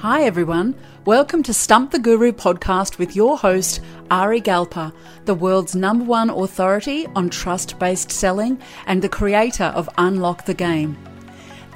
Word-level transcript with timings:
Hi, 0.00 0.24
everyone. 0.24 0.74
Welcome 1.06 1.42
to 1.44 1.54
Stump 1.54 1.90
the 1.90 1.98
Guru 1.98 2.30
podcast 2.30 2.98
with 2.98 3.16
your 3.16 3.38
host, 3.38 3.80
Ari 4.10 4.42
Galper, 4.42 4.92
the 5.24 5.34
world's 5.34 5.74
number 5.74 6.04
one 6.04 6.28
authority 6.28 7.06
on 7.16 7.30
trust 7.30 7.78
based 7.78 8.10
selling 8.12 8.60
and 8.86 9.00
the 9.00 9.08
creator 9.08 9.64
of 9.64 9.88
Unlock 9.96 10.44
the 10.44 10.52
Game. 10.52 10.98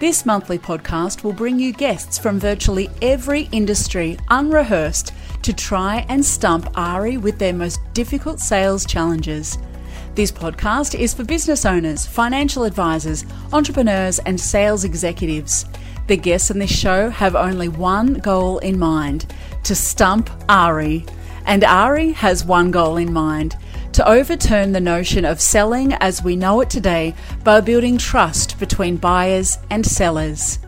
This 0.01 0.27
monthly 0.27 0.59
podcast 0.59 1.25
will 1.25 1.33
bring 1.33 1.59
you 1.59 1.73
guests 1.73 2.19
from 2.19 2.39
virtually 2.39 2.91
every 3.01 3.49
industry, 3.53 4.19
unrehearsed, 4.29 5.15
to 5.41 5.55
try 5.55 6.05
and 6.11 6.23
stump 6.23 6.69
Ari 6.77 7.17
with 7.17 7.39
their 7.39 7.55
most 7.55 7.81
difficult 7.95 8.39
sales 8.39 8.85
challenges. 8.85 9.57
This 10.15 10.31
podcast 10.31 10.99
is 10.99 11.15
for 11.15 11.25
business 11.25 11.65
owners, 11.65 12.05
financial 12.05 12.65
advisors, 12.65 13.25
entrepreneurs, 13.55 14.19
and 14.21 14.39
sales 14.39 14.85
executives. 14.85 15.65
The 16.11 16.17
guests 16.17 16.51
in 16.51 16.59
this 16.59 16.77
show 16.77 17.09
have 17.09 17.37
only 17.37 17.69
one 17.69 18.15
goal 18.15 18.59
in 18.59 18.81
mind 18.81 19.33
to 19.63 19.77
stump 19.77 20.29
Ari. 20.49 21.07
And 21.47 21.63
Ari 21.63 22.11
has 22.15 22.45
one 22.45 22.73
goal 22.73 22.97
in 22.97 23.13
mind 23.13 23.57
to 23.93 24.09
overturn 24.09 24.73
the 24.73 24.81
notion 24.81 25.25
of 25.25 25.41
selling 25.41 25.93
as 25.93 26.21
we 26.21 26.35
know 26.35 26.63
it 26.63 26.69
today 26.69 27.15
by 27.45 27.61
building 27.61 27.97
trust 27.97 28.59
between 28.59 28.97
buyers 28.97 29.59
and 29.71 29.87
sellers. 29.87 30.59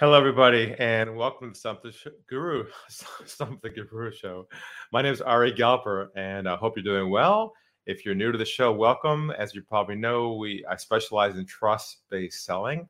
Hello, 0.00 0.14
everybody, 0.14 0.74
and 0.78 1.14
welcome 1.14 1.52
to 1.52 1.58
Stump 1.58 1.82
the 1.82 1.92
Sh- 1.92 2.06
Guru, 2.30 2.64
Stump 3.26 3.60
the 3.60 3.68
Guru 3.68 4.10
Show. 4.10 4.48
My 4.90 5.02
name 5.02 5.12
is 5.12 5.20
Ari 5.20 5.52
Galper, 5.52 6.08
and 6.16 6.48
I 6.48 6.56
hope 6.56 6.78
you're 6.78 6.82
doing 6.82 7.10
well. 7.10 7.52
If 7.84 8.06
you're 8.06 8.14
new 8.14 8.32
to 8.32 8.38
the 8.38 8.46
show, 8.46 8.72
welcome. 8.72 9.32
As 9.32 9.54
you 9.54 9.60
probably 9.60 9.96
know, 9.96 10.32
we 10.32 10.64
I 10.66 10.76
specialize 10.76 11.36
in 11.36 11.44
trust-based 11.44 12.42
selling 12.42 12.88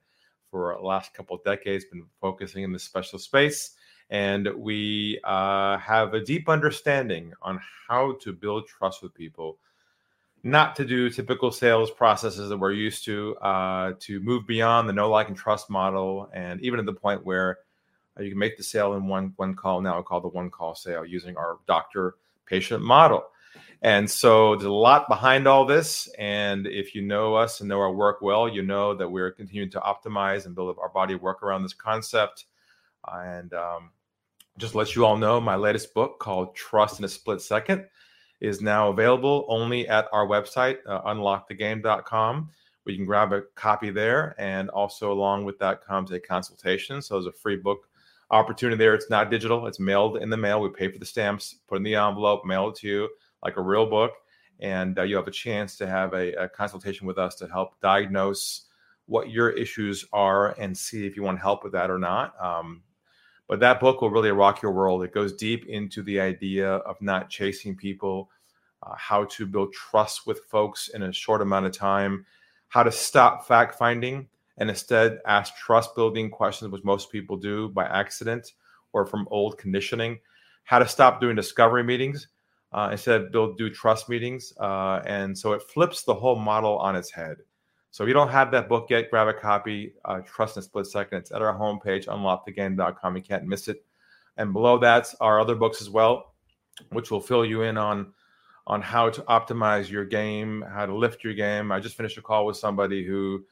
for 0.56 0.74
the 0.80 0.86
last 0.86 1.12
couple 1.12 1.36
of 1.36 1.44
decades, 1.44 1.84
been 1.84 2.06
focusing 2.18 2.62
in 2.62 2.72
this 2.72 2.82
special 2.82 3.18
space. 3.18 3.72
And 4.08 4.48
we 4.56 5.20
uh, 5.22 5.76
have 5.76 6.14
a 6.14 6.24
deep 6.24 6.48
understanding 6.48 7.34
on 7.42 7.60
how 7.86 8.16
to 8.22 8.32
build 8.32 8.66
trust 8.66 9.02
with 9.02 9.12
people, 9.12 9.58
not 10.42 10.74
to 10.76 10.86
do 10.86 11.10
typical 11.10 11.50
sales 11.50 11.90
processes 11.90 12.48
that 12.48 12.56
we're 12.56 12.72
used 12.72 13.04
to, 13.04 13.36
uh, 13.36 13.92
to 14.00 14.18
move 14.20 14.46
beyond 14.46 14.88
the 14.88 14.94
no 14.94 15.10
like 15.10 15.28
and 15.28 15.36
trust 15.36 15.68
model, 15.68 16.30
and 16.32 16.58
even 16.62 16.78
to 16.78 16.84
the 16.84 16.98
point 16.98 17.26
where 17.26 17.58
uh, 18.18 18.22
you 18.22 18.30
can 18.30 18.38
make 18.38 18.56
the 18.56 18.62
sale 18.62 18.94
in 18.94 19.06
one 19.06 19.34
one 19.36 19.54
call. 19.54 19.82
Now 19.82 20.00
called 20.00 20.24
the 20.24 20.28
one 20.28 20.48
call 20.48 20.74
sale 20.74 21.04
using 21.04 21.36
our 21.36 21.58
doctor 21.66 22.14
patient 22.46 22.82
model. 22.82 23.24
And 23.82 24.10
so 24.10 24.54
there's 24.54 24.64
a 24.64 24.72
lot 24.72 25.08
behind 25.08 25.46
all 25.46 25.64
this. 25.64 26.08
And 26.18 26.66
if 26.66 26.94
you 26.94 27.02
know 27.02 27.34
us 27.34 27.60
and 27.60 27.68
know 27.68 27.78
our 27.78 27.92
work 27.92 28.22
well, 28.22 28.48
you 28.48 28.62
know 28.62 28.94
that 28.94 29.08
we're 29.08 29.30
continuing 29.30 29.70
to 29.70 29.80
optimize 29.80 30.46
and 30.46 30.54
build 30.54 30.70
up 30.70 30.78
our 30.78 30.88
body 30.88 31.14
of 31.14 31.22
work 31.22 31.42
around 31.42 31.62
this 31.62 31.74
concept. 31.74 32.46
And 33.06 33.52
um, 33.52 33.90
just 34.58 34.74
let 34.74 34.96
you 34.96 35.04
all 35.04 35.16
know, 35.16 35.40
my 35.40 35.56
latest 35.56 35.94
book 35.94 36.18
called 36.18 36.56
Trust 36.56 36.98
in 36.98 37.04
a 37.04 37.08
Split 37.08 37.40
Second 37.40 37.86
is 38.40 38.60
now 38.60 38.88
available 38.88 39.46
only 39.48 39.86
at 39.88 40.08
our 40.12 40.26
website, 40.26 40.78
uh, 40.86 41.02
unlockthegame.com. 41.02 42.50
We 42.84 42.96
can 42.96 43.04
grab 43.04 43.32
a 43.32 43.42
copy 43.54 43.90
there. 43.90 44.34
And 44.38 44.70
also, 44.70 45.12
along 45.12 45.44
with 45.44 45.58
that 45.58 45.84
comes 45.84 46.12
a 46.12 46.20
consultation. 46.20 47.02
So 47.02 47.14
there's 47.14 47.26
a 47.26 47.32
free 47.32 47.56
book 47.56 47.88
opportunity 48.30 48.76
there. 48.76 48.94
It's 48.94 49.10
not 49.10 49.30
digital, 49.30 49.66
it's 49.66 49.78
mailed 49.78 50.16
in 50.16 50.30
the 50.30 50.36
mail. 50.36 50.60
We 50.60 50.70
pay 50.70 50.88
for 50.88 50.98
the 50.98 51.06
stamps, 51.06 51.56
put 51.68 51.76
in 51.76 51.82
the 51.82 51.94
envelope, 51.94 52.44
mail 52.44 52.70
it 52.70 52.76
to 52.76 52.88
you 52.88 53.08
like 53.46 53.56
a 53.56 53.62
real 53.62 53.86
book. 53.86 54.10
And 54.58 54.98
uh, 54.98 55.02
you 55.02 55.14
have 55.16 55.28
a 55.28 55.32
chance 55.32 55.76
to 55.76 55.86
have 55.86 56.12
a, 56.14 56.32
a, 56.32 56.48
consultation 56.48 57.06
with 57.06 57.16
us 57.16 57.36
to 57.36 57.46
help 57.46 57.80
diagnose 57.80 58.62
what 59.06 59.30
your 59.30 59.50
issues 59.50 60.04
are 60.12 60.58
and 60.58 60.76
see 60.76 61.06
if 61.06 61.14
you 61.14 61.22
want 61.22 61.38
help 61.38 61.62
with 61.62 61.72
that 61.74 61.90
or 61.90 61.98
not. 61.98 62.34
Um, 62.42 62.82
but 63.48 63.60
that 63.60 63.78
book 63.78 64.00
will 64.00 64.10
really 64.10 64.32
rock 64.32 64.62
your 64.62 64.72
world. 64.72 65.04
It 65.04 65.14
goes 65.14 65.32
deep 65.32 65.66
into 65.66 66.02
the 66.02 66.18
idea 66.18 66.68
of 66.68 67.00
not 67.00 67.30
chasing 67.30 67.76
people, 67.76 68.28
uh, 68.82 68.94
how 68.96 69.24
to 69.26 69.46
build 69.46 69.72
trust 69.72 70.26
with 70.26 70.40
folks 70.50 70.88
in 70.88 71.04
a 71.04 71.12
short 71.12 71.40
amount 71.40 71.66
of 71.66 71.72
time, 71.72 72.26
how 72.66 72.82
to 72.82 72.90
stop 72.90 73.46
fact 73.46 73.76
finding 73.76 74.26
and 74.58 74.68
instead 74.68 75.20
ask 75.26 75.54
trust 75.54 75.94
building 75.94 76.30
questions, 76.30 76.72
which 76.72 76.82
most 76.82 77.12
people 77.12 77.36
do 77.36 77.68
by 77.68 77.84
accident 77.84 78.54
or 78.92 79.06
from 79.06 79.28
old 79.30 79.56
conditioning, 79.58 80.18
how 80.64 80.80
to 80.80 80.88
stop 80.88 81.20
doing 81.20 81.36
discovery 81.36 81.84
meetings 81.84 82.26
uh, 82.72 82.88
instead 82.92 83.32
build 83.32 83.56
do 83.56 83.70
trust 83.70 84.08
meetings. 84.08 84.52
Uh, 84.58 85.00
and 85.06 85.36
so 85.36 85.52
it 85.52 85.62
flips 85.62 86.02
the 86.02 86.14
whole 86.14 86.36
model 86.36 86.78
on 86.78 86.96
its 86.96 87.10
head. 87.10 87.36
So 87.90 88.04
if 88.04 88.08
you 88.08 88.14
don't 88.14 88.28
have 88.28 88.50
that 88.50 88.68
book 88.68 88.88
yet, 88.90 89.10
grab 89.10 89.28
a 89.28 89.32
copy. 89.32 89.94
Uh, 90.04 90.20
trust 90.20 90.56
in 90.56 90.60
a 90.60 90.62
split 90.62 90.86
second. 90.86 91.18
It's 91.18 91.32
at 91.32 91.40
our 91.40 91.58
homepage, 91.58 92.06
unlockthegame.com. 92.06 93.16
You 93.16 93.22
can't 93.22 93.46
miss 93.46 93.68
it. 93.68 93.84
And 94.36 94.52
below 94.52 94.78
that 94.78 95.14
are 95.20 95.40
other 95.40 95.54
books 95.54 95.80
as 95.80 95.88
well, 95.88 96.34
which 96.90 97.10
will 97.10 97.20
fill 97.20 97.44
you 97.44 97.62
in 97.62 97.78
on 97.78 98.12
on 98.66 98.82
how 98.82 99.08
to 99.08 99.22
optimize 99.22 99.88
your 99.88 100.04
game, 100.04 100.64
how 100.68 100.84
to 100.84 100.94
lift 100.94 101.22
your 101.22 101.34
game. 101.34 101.70
I 101.70 101.78
just 101.78 101.96
finished 101.96 102.18
a 102.18 102.22
call 102.22 102.46
with 102.46 102.56
somebody 102.56 103.06
who 103.06 103.44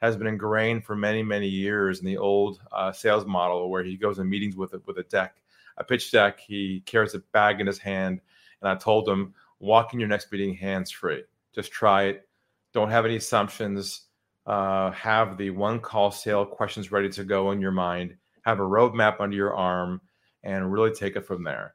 has 0.00 0.16
been 0.16 0.26
ingrained 0.26 0.84
for 0.84 0.96
many, 0.96 1.22
many 1.22 1.46
years 1.46 2.00
in 2.00 2.06
the 2.06 2.16
old 2.16 2.58
uh, 2.72 2.90
sales 2.90 3.26
model 3.26 3.70
where 3.70 3.84
he 3.84 3.96
goes 3.96 4.18
in 4.18 4.28
meetings 4.28 4.56
with 4.56 4.72
a, 4.72 4.80
with 4.86 4.96
a 4.96 5.02
deck, 5.04 5.36
a 5.76 5.84
pitch 5.84 6.10
deck. 6.10 6.40
He 6.40 6.82
carries 6.86 7.14
a 7.14 7.18
bag 7.32 7.60
in 7.60 7.66
his 7.66 7.78
hand 7.78 8.20
and 8.62 8.70
I 8.70 8.76
told 8.76 9.06
them, 9.06 9.34
walk 9.58 9.92
in 9.92 10.00
your 10.00 10.08
next 10.08 10.30
meeting 10.32 10.54
hands 10.54 10.90
free. 10.90 11.24
Just 11.54 11.72
try 11.72 12.04
it. 12.04 12.28
Don't 12.72 12.90
have 12.90 13.04
any 13.04 13.16
assumptions. 13.16 14.02
Uh, 14.46 14.90
have 14.92 15.36
the 15.36 15.50
one 15.50 15.78
call 15.78 16.10
sale 16.10 16.44
questions 16.44 16.90
ready 16.90 17.08
to 17.10 17.24
go 17.24 17.50
in 17.50 17.60
your 17.60 17.70
mind. 17.70 18.16
Have 18.42 18.58
a 18.58 18.62
roadmap 18.62 19.20
under 19.20 19.36
your 19.36 19.54
arm 19.54 20.00
and 20.42 20.72
really 20.72 20.92
take 20.92 21.16
it 21.16 21.26
from 21.26 21.44
there. 21.44 21.74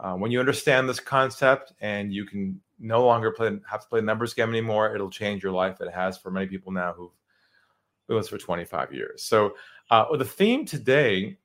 Uh, 0.00 0.14
when 0.14 0.30
you 0.30 0.40
understand 0.40 0.88
this 0.88 1.00
concept 1.00 1.72
and 1.80 2.12
you 2.12 2.24
can 2.24 2.60
no 2.78 3.04
longer 3.04 3.30
play, 3.30 3.56
have 3.68 3.82
to 3.82 3.88
play 3.88 4.00
numbers 4.00 4.34
game 4.34 4.50
anymore, 4.50 4.94
it'll 4.94 5.10
change 5.10 5.42
your 5.42 5.52
life. 5.52 5.80
It 5.80 5.92
has 5.92 6.18
for 6.18 6.30
many 6.30 6.46
people 6.46 6.72
now 6.72 6.92
who've 6.92 7.10
been 8.06 8.16
with 8.16 8.26
us 8.26 8.28
for 8.28 8.38
25 8.38 8.92
years. 8.92 9.22
So, 9.22 9.54
uh, 9.90 10.16
the 10.16 10.24
theme 10.24 10.64
today 10.64 11.36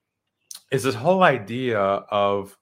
is 0.72 0.84
this 0.84 0.96
whole 0.96 1.24
idea 1.24 1.80
of 1.80 2.58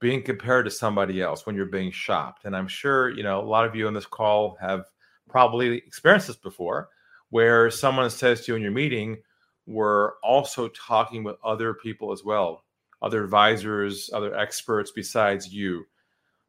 being 0.00 0.22
compared 0.22 0.64
to 0.64 0.70
somebody 0.70 1.20
else 1.20 1.46
when 1.46 1.54
you're 1.54 1.66
being 1.66 1.90
shopped. 1.90 2.44
And 2.46 2.56
I'm 2.56 2.68
sure, 2.68 3.10
you 3.10 3.22
know, 3.22 3.40
a 3.40 3.44
lot 3.44 3.66
of 3.66 3.76
you 3.76 3.86
on 3.86 3.94
this 3.94 4.06
call 4.06 4.56
have 4.60 4.86
probably 5.28 5.76
experienced 5.76 6.26
this 6.26 6.36
before 6.36 6.88
where 7.28 7.70
someone 7.70 8.10
says 8.10 8.44
to 8.44 8.52
you 8.52 8.56
in 8.56 8.62
your 8.62 8.72
meeting, 8.72 9.18
we're 9.66 10.16
also 10.18 10.68
talking 10.68 11.22
with 11.22 11.36
other 11.44 11.74
people 11.74 12.12
as 12.12 12.24
well, 12.24 12.64
other 13.02 13.22
advisors, 13.22 14.10
other 14.12 14.34
experts 14.36 14.90
besides 14.90 15.52
you. 15.52 15.84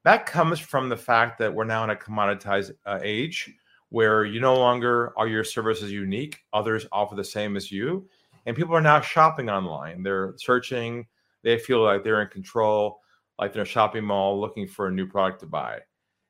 That 0.04 0.26
comes 0.26 0.60
from 0.60 0.90
the 0.90 0.98
fact 0.98 1.38
that 1.38 1.54
we're 1.54 1.66
now 1.66 1.84
in 1.84 1.92
a 1.92 1.96
commoditized 1.96 2.72
uh, 2.86 3.00
age 3.04 3.54
where 3.90 4.26
you 4.26 4.40
no 4.40 4.56
longer 4.56 5.14
are 5.18 5.28
your 5.28 5.44
services 5.44 5.92
unique, 5.92 6.40
others 6.54 6.88
offer 6.92 7.14
the 7.14 7.24
same 7.24 7.56
as 7.56 7.72
you. 7.72 8.08
And 8.46 8.56
people 8.56 8.74
are 8.74 8.82
now 8.82 9.02
shopping 9.02 9.50
online. 9.50 10.02
They're 10.02 10.34
searching, 10.38 11.06
they 11.44 11.60
feel 11.60 11.84
like 11.84 12.04
they're 12.04 12.22
in 12.22 12.30
control 12.30 13.02
like 13.40 13.56
in 13.56 13.62
a 13.62 13.66
shopping 13.66 14.04
mall 14.04 14.40
looking 14.40 14.68
for 14.68 14.88
a 14.88 14.92
new 14.92 15.08
product 15.08 15.40
to 15.42 15.46
buy. 15.46 15.80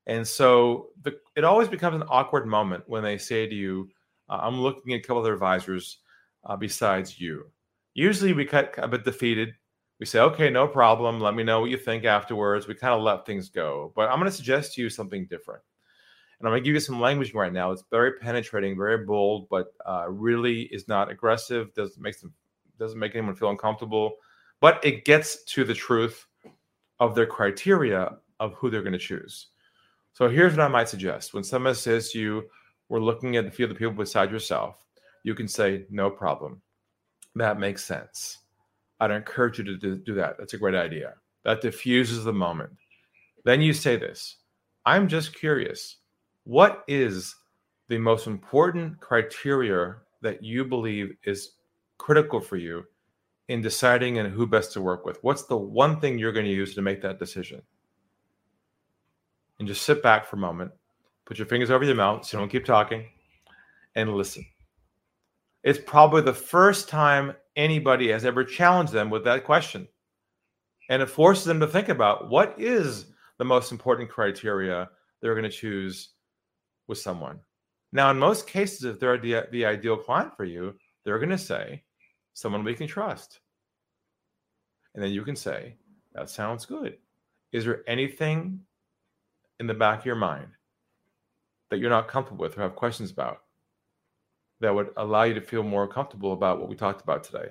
And 0.07 0.27
so 0.27 0.87
the, 1.03 1.17
it 1.35 1.43
always 1.43 1.67
becomes 1.67 1.95
an 1.95 2.07
awkward 2.09 2.47
moment 2.47 2.83
when 2.87 3.03
they 3.03 3.17
say 3.17 3.47
to 3.47 3.55
you, 3.55 3.89
uh, 4.29 4.39
I'm 4.41 4.59
looking 4.59 4.93
at 4.93 4.99
a 4.99 5.03
couple 5.03 5.21
other 5.21 5.33
advisors 5.33 5.99
uh, 6.45 6.55
besides 6.55 7.19
you. 7.19 7.45
Usually 7.93 8.33
we 8.33 8.45
get 8.45 8.73
a 8.77 8.87
bit 8.87 9.03
defeated. 9.03 9.53
We 9.99 10.05
say, 10.05 10.19
okay, 10.19 10.49
no 10.49 10.67
problem. 10.67 11.19
Let 11.19 11.35
me 11.35 11.43
know 11.43 11.61
what 11.61 11.69
you 11.69 11.77
think 11.77 12.05
afterwards. 12.05 12.67
We 12.67 12.73
kind 12.73 12.93
of 12.93 13.03
let 13.03 13.25
things 13.25 13.49
go. 13.49 13.93
But 13.95 14.09
I'm 14.09 14.17
going 14.17 14.31
to 14.31 14.35
suggest 14.35 14.73
to 14.73 14.81
you 14.81 14.89
something 14.89 15.27
different. 15.27 15.61
And 16.39 16.47
I'm 16.47 16.53
going 16.53 16.63
to 16.63 16.65
give 16.65 16.73
you 16.73 16.79
some 16.79 16.99
language 16.99 17.35
right 17.35 17.53
now. 17.53 17.71
It's 17.71 17.83
very 17.91 18.13
penetrating, 18.13 18.75
very 18.75 19.05
bold, 19.05 19.47
but 19.49 19.67
uh, 19.85 20.05
really 20.09 20.61
is 20.63 20.87
not 20.87 21.11
aggressive. 21.11 21.71
Doesn't 21.75 22.01
make 22.01 22.19
them 22.19 22.33
doesn't 22.79 22.97
make 22.97 23.15
anyone 23.15 23.35
feel 23.35 23.51
uncomfortable, 23.51 24.15
but 24.59 24.83
it 24.83 25.05
gets 25.05 25.43
to 25.43 25.63
the 25.63 25.73
truth 25.75 26.25
of 27.01 27.15
their 27.15 27.25
criteria 27.25 28.15
of 28.39 28.53
who 28.53 28.69
they're 28.69 28.83
going 28.83 28.93
to 28.93 28.99
choose. 28.99 29.47
So 30.13 30.29
here's 30.29 30.55
what 30.55 30.63
I 30.63 30.67
might 30.67 30.87
suggest. 30.87 31.33
When 31.33 31.43
someone 31.43 31.75
says 31.75 32.15
you, 32.15 32.43
we're 32.89 32.99
looking 32.99 33.35
at 33.35 33.45
a 33.45 33.51
few 33.51 33.65
of 33.65 33.69
the 33.69 33.75
people 33.75 33.93
beside 33.93 34.31
yourself, 34.31 34.85
you 35.23 35.33
can 35.33 35.47
say, 35.47 35.85
no 35.89 36.09
problem. 36.11 36.61
That 37.35 37.59
makes 37.59 37.83
sense. 37.83 38.37
I'd 38.99 39.11
encourage 39.11 39.57
you 39.57 39.63
to 39.63 39.77
do, 39.77 39.97
do 39.97 40.13
that. 40.13 40.37
That's 40.37 40.53
a 40.53 40.59
great 40.59 40.75
idea. 40.75 41.15
That 41.43 41.61
diffuses 41.61 42.23
the 42.23 42.33
moment. 42.33 42.71
Then 43.45 43.61
you 43.61 43.73
say 43.73 43.97
this 43.97 44.37
I'm 44.85 45.07
just 45.07 45.33
curious. 45.33 45.97
What 46.43 46.83
is 46.87 47.35
the 47.89 47.97
most 47.97 48.27
important 48.27 48.99
criteria 48.99 49.95
that 50.21 50.43
you 50.43 50.65
believe 50.65 51.15
is 51.23 51.53
critical 51.97 52.39
for 52.39 52.57
you 52.57 52.83
in 53.51 53.61
deciding 53.61 54.17
and 54.17 54.31
who 54.31 54.47
best 54.47 54.71
to 54.73 54.81
work 54.81 55.05
with? 55.05 55.21
What's 55.23 55.43
the 55.43 55.57
one 55.57 55.99
thing 55.99 56.17
you're 56.17 56.31
going 56.31 56.45
to 56.45 56.51
use 56.51 56.73
to 56.75 56.81
make 56.81 57.01
that 57.01 57.19
decision? 57.19 57.61
And 59.59 59.67
just 59.67 59.83
sit 59.83 60.01
back 60.01 60.25
for 60.25 60.37
a 60.37 60.39
moment, 60.39 60.71
put 61.25 61.37
your 61.37 61.47
fingers 61.47 61.69
over 61.69 61.83
your 61.83 61.95
mouth 61.95 62.25
so 62.25 62.37
you 62.37 62.41
don't 62.41 62.49
keep 62.49 62.65
talking, 62.65 63.05
and 63.95 64.13
listen. 64.15 64.45
It's 65.63 65.79
probably 65.85 66.21
the 66.21 66.33
first 66.33 66.89
time 66.89 67.33
anybody 67.55 68.09
has 68.09 68.25
ever 68.25 68.43
challenged 68.43 68.93
them 68.93 69.09
with 69.09 69.23
that 69.25 69.43
question. 69.43 69.87
And 70.89 71.01
it 71.01 71.09
forces 71.09 71.45
them 71.45 71.59
to 71.59 71.67
think 71.67 71.89
about 71.89 72.29
what 72.29 72.55
is 72.57 73.07
the 73.37 73.45
most 73.45 73.71
important 73.71 74.09
criteria 74.09 74.89
they're 75.21 75.35
going 75.35 75.43
to 75.43 75.49
choose 75.49 76.09
with 76.87 76.97
someone. 76.97 77.39
Now, 77.91 78.09
in 78.09 78.17
most 78.17 78.47
cases, 78.47 78.85
if 78.85 78.99
they're 78.99 79.17
the, 79.17 79.45
the 79.51 79.65
ideal 79.65 79.97
client 79.97 80.35
for 80.35 80.45
you, 80.45 80.73
they're 81.03 81.19
going 81.19 81.29
to 81.29 81.37
say, 81.37 81.83
someone 82.33 82.63
we 82.63 82.73
can 82.73 82.87
trust. 82.87 83.40
And 84.93 85.03
then 85.03 85.11
you 85.11 85.23
can 85.23 85.35
say, 85.35 85.75
that 86.13 86.29
sounds 86.29 86.65
good. 86.65 86.97
Is 87.51 87.65
there 87.65 87.83
anything 87.87 88.59
in 89.59 89.67
the 89.67 89.73
back 89.73 89.99
of 89.99 90.05
your 90.05 90.15
mind 90.15 90.47
that 91.69 91.79
you're 91.79 91.89
not 91.89 92.07
comfortable 92.07 92.41
with 92.41 92.57
or 92.57 92.61
have 92.61 92.75
questions 92.75 93.11
about 93.11 93.39
that 94.59 94.73
would 94.73 94.89
allow 94.97 95.23
you 95.23 95.33
to 95.33 95.41
feel 95.41 95.63
more 95.63 95.87
comfortable 95.87 96.33
about 96.33 96.59
what 96.59 96.69
we 96.69 96.75
talked 96.75 97.01
about 97.01 97.23
today? 97.23 97.49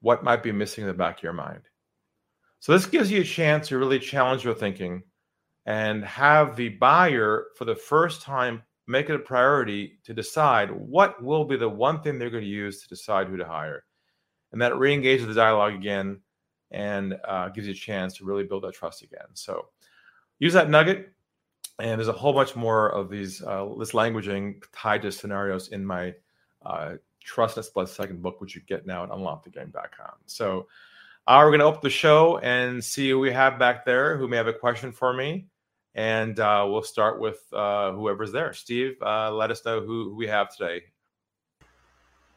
What 0.00 0.24
might 0.24 0.42
be 0.42 0.52
missing 0.52 0.82
in 0.82 0.88
the 0.88 0.94
back 0.94 1.18
of 1.18 1.22
your 1.22 1.32
mind? 1.32 1.62
So, 2.60 2.72
this 2.72 2.86
gives 2.86 3.10
you 3.10 3.20
a 3.20 3.24
chance 3.24 3.68
to 3.68 3.78
really 3.78 3.98
challenge 3.98 4.44
your 4.44 4.54
thinking 4.54 5.02
and 5.66 6.04
have 6.04 6.56
the 6.56 6.70
buyer, 6.70 7.48
for 7.56 7.64
the 7.64 7.74
first 7.74 8.22
time, 8.22 8.62
make 8.86 9.10
it 9.10 9.14
a 9.14 9.18
priority 9.18 9.98
to 10.04 10.14
decide 10.14 10.70
what 10.70 11.22
will 11.22 11.44
be 11.44 11.56
the 11.56 11.68
one 11.68 12.00
thing 12.00 12.18
they're 12.18 12.30
going 12.30 12.42
to 12.42 12.48
use 12.48 12.80
to 12.82 12.88
decide 12.88 13.28
who 13.28 13.36
to 13.36 13.44
hire. 13.44 13.84
And 14.50 14.62
that 14.62 14.78
re 14.78 14.94
engages 14.94 15.26
the 15.26 15.34
dialogue 15.34 15.74
again 15.74 16.20
and 16.70 17.16
uh, 17.26 17.48
gives 17.48 17.66
you 17.66 17.72
a 17.72 17.76
chance 17.76 18.16
to 18.18 18.24
really 18.24 18.44
build 18.44 18.64
that 18.64 18.74
trust 18.74 19.02
again. 19.02 19.26
So, 19.34 19.68
use 20.38 20.52
that 20.52 20.70
nugget 20.70 21.12
and 21.80 21.98
there's 21.98 22.08
a 22.08 22.12
whole 22.12 22.32
bunch 22.32 22.56
more 22.56 22.88
of 22.90 23.08
these 23.08 23.42
uh, 23.42 23.66
this 23.78 23.92
languaging 23.92 24.62
tied 24.72 25.02
to 25.02 25.12
scenarios 25.12 25.68
in 25.68 25.84
my 25.84 26.14
uh, 26.64 26.94
Trust 27.22 27.58
a 27.58 27.62
Split 27.62 27.88
Second 27.88 28.22
book, 28.22 28.40
which 28.40 28.54
you 28.54 28.62
get 28.62 28.86
now 28.86 29.04
at 29.04 29.10
unlockthegame.com. 29.10 30.14
So 30.26 30.66
uh, 31.26 31.40
we're 31.42 31.50
going 31.50 31.60
to 31.60 31.66
open 31.66 31.80
the 31.82 31.90
show 31.90 32.38
and 32.38 32.82
see 32.82 33.10
who 33.10 33.18
we 33.18 33.30
have 33.30 33.58
back 33.58 33.84
there 33.84 34.16
who 34.16 34.28
may 34.28 34.36
have 34.36 34.46
a 34.48 34.52
question 34.52 34.92
for 34.92 35.12
me. 35.12 35.46
And 35.94 36.38
uh, 36.40 36.66
we'll 36.68 36.82
start 36.82 37.20
with 37.20 37.40
uh, 37.52 37.92
whoever's 37.92 38.32
there. 38.32 38.52
Steve, 38.52 38.96
uh, 39.02 39.30
let 39.32 39.50
us 39.50 39.64
know 39.64 39.80
who, 39.80 40.10
who 40.10 40.16
we 40.16 40.26
have 40.26 40.54
today. 40.54 40.82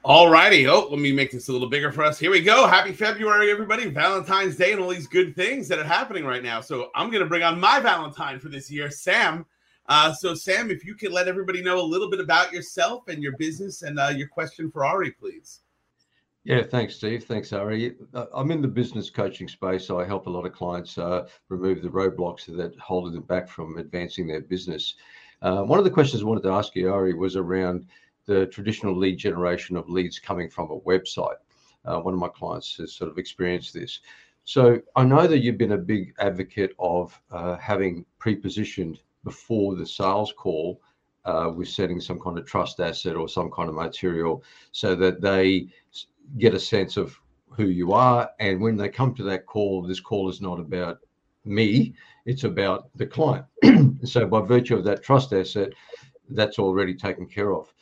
All 0.03 0.31
righty. 0.31 0.67
Oh, 0.67 0.87
let 0.89 0.97
me 0.97 1.11
make 1.11 1.29
this 1.29 1.47
a 1.47 1.51
little 1.51 1.69
bigger 1.69 1.91
for 1.91 2.03
us. 2.03 2.17
Here 2.17 2.31
we 2.31 2.41
go. 2.41 2.65
Happy 2.65 2.91
February, 2.91 3.51
everybody. 3.51 3.85
Valentine's 3.85 4.55
Day 4.55 4.71
and 4.71 4.81
all 4.81 4.89
these 4.89 5.05
good 5.05 5.35
things 5.35 5.67
that 5.67 5.77
are 5.77 5.83
happening 5.83 6.25
right 6.25 6.41
now. 6.41 6.59
So 6.59 6.89
I'm 6.95 7.11
going 7.11 7.21
to 7.21 7.29
bring 7.29 7.43
on 7.43 7.59
my 7.59 7.79
Valentine 7.79 8.39
for 8.39 8.49
this 8.49 8.71
year, 8.71 8.89
Sam. 8.89 9.45
Uh, 9.87 10.11
so, 10.11 10.33
Sam, 10.33 10.71
if 10.71 10.83
you 10.83 10.95
could 10.95 11.11
let 11.11 11.27
everybody 11.27 11.61
know 11.61 11.79
a 11.79 11.85
little 11.85 12.09
bit 12.09 12.19
about 12.19 12.51
yourself 12.51 13.09
and 13.09 13.21
your 13.21 13.37
business 13.37 13.83
and 13.83 13.99
uh, 13.99 14.07
your 14.07 14.27
question 14.27 14.71
for 14.71 14.83
Ari, 14.83 15.11
please. 15.11 15.59
Yeah, 16.45 16.63
thanks, 16.63 16.95
Steve. 16.95 17.25
Thanks, 17.25 17.53
Ari. 17.53 17.95
Uh, 18.15 18.25
I'm 18.33 18.49
in 18.49 18.63
the 18.63 18.67
business 18.67 19.11
coaching 19.11 19.47
space, 19.47 19.85
so 19.85 19.99
I 19.99 20.05
help 20.05 20.25
a 20.25 20.31
lot 20.31 20.47
of 20.47 20.53
clients 20.53 20.97
uh, 20.97 21.27
remove 21.49 21.83
the 21.83 21.89
roadblocks 21.89 22.47
that 22.57 22.75
hold 22.79 23.13
them 23.13 23.21
back 23.21 23.47
from 23.47 23.77
advancing 23.77 24.25
their 24.25 24.41
business. 24.41 24.95
Uh, 25.43 25.61
one 25.61 25.77
of 25.77 25.85
the 25.85 25.91
questions 25.91 26.23
I 26.23 26.25
wanted 26.25 26.43
to 26.43 26.53
ask 26.53 26.75
you, 26.75 26.91
Ari, 26.91 27.13
was 27.13 27.35
around 27.35 27.85
the 28.25 28.45
traditional 28.47 28.95
lead 28.95 29.17
generation 29.17 29.77
of 29.77 29.89
leads 29.89 30.19
coming 30.19 30.49
from 30.49 30.71
a 30.71 30.79
website. 30.81 31.37
Uh, 31.85 31.99
one 31.99 32.13
of 32.13 32.19
my 32.19 32.29
clients 32.29 32.75
has 32.77 32.93
sort 32.93 33.09
of 33.09 33.17
experienced 33.17 33.73
this. 33.73 33.99
So 34.43 34.81
I 34.95 35.03
know 35.03 35.27
that 35.27 35.39
you've 35.39 35.57
been 35.57 35.73
a 35.73 35.77
big 35.77 36.13
advocate 36.19 36.73
of 36.79 37.19
uh, 37.31 37.57
having 37.57 38.05
pre-positioned 38.19 38.99
before 39.23 39.75
the 39.75 39.85
sales 39.85 40.33
call 40.35 40.81
uh, 41.25 41.51
with 41.55 41.67
setting 41.67 42.01
some 42.01 42.19
kind 42.19 42.37
of 42.37 42.45
trust 42.45 42.79
asset 42.79 43.15
or 43.15 43.29
some 43.29 43.51
kind 43.51 43.69
of 43.69 43.75
material 43.75 44.43
so 44.71 44.95
that 44.95 45.21
they 45.21 45.67
get 46.37 46.53
a 46.53 46.59
sense 46.59 46.97
of 46.97 47.19
who 47.49 47.65
you 47.65 47.93
are. 47.93 48.29
And 48.39 48.61
when 48.61 48.77
they 48.77 48.89
come 48.89 49.13
to 49.15 49.23
that 49.23 49.45
call, 49.45 49.83
this 49.83 49.99
call 49.99 50.29
is 50.29 50.41
not 50.41 50.59
about 50.59 50.99
me, 51.45 51.93
it's 52.25 52.43
about 52.43 52.89
the 52.95 53.05
client. 53.05 53.45
so 54.03 54.25
by 54.25 54.41
virtue 54.41 54.75
of 54.75 54.83
that 54.85 55.03
trust 55.03 55.33
asset, 55.33 55.69
that's 56.29 56.59
already 56.59 56.95
taken 56.95 57.27
care 57.27 57.53
of. 57.53 57.73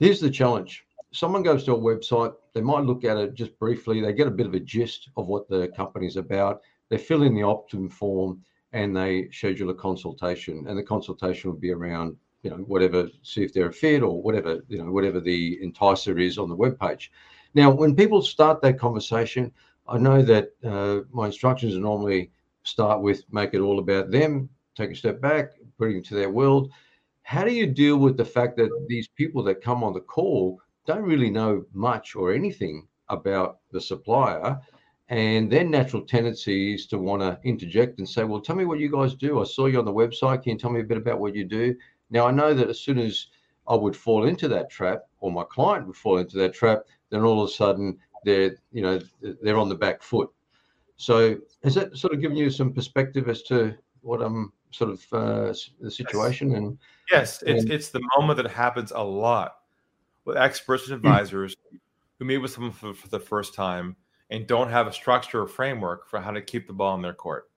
Here's 0.00 0.20
the 0.20 0.30
challenge. 0.30 0.84
Someone 1.12 1.44
goes 1.44 1.64
to 1.64 1.74
a 1.74 1.78
website, 1.78 2.34
they 2.52 2.60
might 2.60 2.84
look 2.84 3.04
at 3.04 3.16
it 3.16 3.34
just 3.34 3.56
briefly, 3.60 4.00
they 4.00 4.12
get 4.12 4.26
a 4.26 4.32
bit 4.32 4.46
of 4.46 4.54
a 4.54 4.60
gist 4.60 5.08
of 5.16 5.28
what 5.28 5.48
the 5.48 5.68
company's 5.76 6.16
about, 6.16 6.62
they 6.88 6.98
fill 6.98 7.22
in 7.22 7.34
the 7.34 7.44
opt-in 7.44 7.88
form 7.88 8.42
and 8.72 8.96
they 8.96 9.28
schedule 9.30 9.70
a 9.70 9.74
consultation. 9.74 10.66
And 10.66 10.76
the 10.76 10.82
consultation 10.82 11.48
will 11.48 11.58
be 11.58 11.70
around, 11.70 12.16
you 12.42 12.50
know, 12.50 12.56
whatever, 12.56 13.08
see 13.22 13.44
if 13.44 13.54
they're 13.54 13.68
a 13.68 13.72
fit 13.72 14.02
or 14.02 14.20
whatever, 14.20 14.64
you 14.66 14.78
know, 14.78 14.90
whatever 14.90 15.20
the 15.20 15.60
enticer 15.64 16.20
is 16.20 16.38
on 16.38 16.48
the 16.48 16.56
web 16.56 16.78
page. 16.78 17.12
Now, 17.54 17.70
when 17.70 17.94
people 17.94 18.20
start 18.20 18.60
that 18.62 18.80
conversation, 18.80 19.52
I 19.86 19.98
know 19.98 20.22
that 20.22 20.50
uh, 20.64 21.02
my 21.12 21.26
instructions 21.26 21.76
normally 21.76 22.32
start 22.64 23.00
with 23.00 23.22
make 23.30 23.54
it 23.54 23.60
all 23.60 23.78
about 23.78 24.10
them, 24.10 24.48
take 24.74 24.90
a 24.90 24.96
step 24.96 25.20
back, 25.20 25.50
bring 25.78 25.98
it 25.98 26.04
to 26.06 26.14
their 26.14 26.30
world, 26.30 26.72
how 27.24 27.42
do 27.42 27.52
you 27.52 27.66
deal 27.66 27.96
with 27.96 28.16
the 28.16 28.24
fact 28.24 28.56
that 28.58 28.70
these 28.86 29.08
people 29.08 29.42
that 29.44 29.62
come 29.62 29.82
on 29.82 29.94
the 29.94 30.00
call 30.00 30.60
don't 30.86 31.02
really 31.02 31.30
know 31.30 31.64
much 31.72 32.14
or 32.14 32.32
anything 32.32 32.86
about 33.08 33.58
the 33.72 33.80
supplier? 33.80 34.60
And 35.08 35.50
their 35.50 35.64
natural 35.64 36.02
tendency 36.02 36.74
is 36.74 36.86
to 36.88 36.98
want 36.98 37.22
to 37.22 37.38
interject 37.42 37.98
and 37.98 38.08
say, 38.08 38.24
Well, 38.24 38.40
tell 38.40 38.56
me 38.56 38.66
what 38.66 38.78
you 38.78 38.90
guys 38.90 39.14
do. 39.14 39.40
I 39.40 39.44
saw 39.44 39.66
you 39.66 39.78
on 39.78 39.84
the 39.86 39.92
website. 39.92 40.42
Can 40.42 40.52
you 40.52 40.58
tell 40.58 40.70
me 40.70 40.80
a 40.80 40.84
bit 40.84 40.98
about 40.98 41.18
what 41.18 41.34
you 41.34 41.44
do? 41.44 41.74
Now, 42.10 42.26
I 42.26 42.30
know 42.30 42.52
that 42.52 42.68
as 42.68 42.80
soon 42.80 42.98
as 42.98 43.26
I 43.66 43.74
would 43.74 43.96
fall 43.96 44.26
into 44.26 44.46
that 44.48 44.70
trap, 44.70 45.00
or 45.20 45.32
my 45.32 45.44
client 45.44 45.86
would 45.86 45.96
fall 45.96 46.18
into 46.18 46.36
that 46.38 46.52
trap, 46.52 46.82
then 47.08 47.22
all 47.22 47.42
of 47.42 47.48
a 47.48 47.52
sudden 47.52 47.98
they're, 48.24 48.56
you 48.70 48.82
know, 48.82 49.00
they're 49.42 49.58
on 49.58 49.70
the 49.70 49.74
back 49.74 50.02
foot. 50.02 50.30
So, 50.96 51.38
has 51.62 51.74
that 51.74 51.96
sort 51.96 52.12
of 52.12 52.20
given 52.20 52.36
you 52.36 52.50
some 52.50 52.72
perspective 52.72 53.28
as 53.28 53.42
to 53.44 53.74
what 54.02 54.20
I'm 54.20 54.52
sort 54.74 54.90
of 54.90 55.06
uh, 55.12 55.54
the 55.80 55.90
situation 55.90 56.50
yes. 56.50 56.58
and 56.58 56.78
yes 57.10 57.42
it's 57.46 57.62
and, 57.62 57.72
it's 57.72 57.90
the 57.90 58.00
moment 58.16 58.36
that 58.36 58.50
happens 58.50 58.92
a 58.94 59.02
lot 59.02 59.58
with 60.24 60.36
experts 60.36 60.88
and 60.88 61.00
hmm. 61.00 61.06
advisors 61.06 61.54
mm. 61.54 61.78
who 62.18 62.24
meet 62.24 62.38
with 62.38 62.50
someone 62.50 62.72
for, 62.72 62.92
for, 62.92 63.08
the 63.08 63.20
first 63.20 63.54
time 63.54 63.94
and 64.30 64.46
don't 64.46 64.70
have 64.70 64.86
a 64.86 64.92
structure 64.92 65.42
or 65.42 65.46
framework 65.46 66.08
for 66.08 66.20
how 66.20 66.30
to 66.30 66.42
keep 66.42 66.66
the 66.66 66.72
ball 66.72 66.94
in 66.96 67.02
their 67.02 67.14
court 67.14 67.50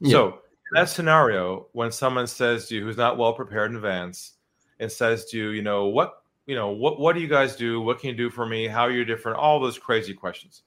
yeah. 0.00 0.12
so 0.12 0.26
in 0.28 0.74
that 0.74 0.88
scenario 0.88 1.66
when 1.72 1.92
someone 1.92 2.26
says 2.26 2.66
to 2.66 2.76
you 2.76 2.84
who's 2.84 2.96
not 2.96 3.18
well 3.18 3.34
prepared 3.34 3.70
in 3.70 3.76
advance 3.76 4.34
and 4.80 4.90
says 4.90 5.26
to 5.26 5.36
you 5.36 5.48
you 5.50 5.62
know 5.62 5.86
what 5.86 6.22
you 6.46 6.54
know 6.54 6.70
what 6.70 6.98
what 6.98 7.14
do 7.14 7.20
you 7.20 7.28
guys 7.28 7.56
do 7.56 7.80
what 7.80 7.98
can 7.98 8.08
you 8.08 8.16
do 8.16 8.30
for 8.30 8.46
me 8.46 8.66
how 8.66 8.82
are 8.82 8.90
you 8.90 9.04
different 9.04 9.36
all 9.36 9.60
those 9.60 9.78
crazy 9.78 10.14
questions 10.14 10.62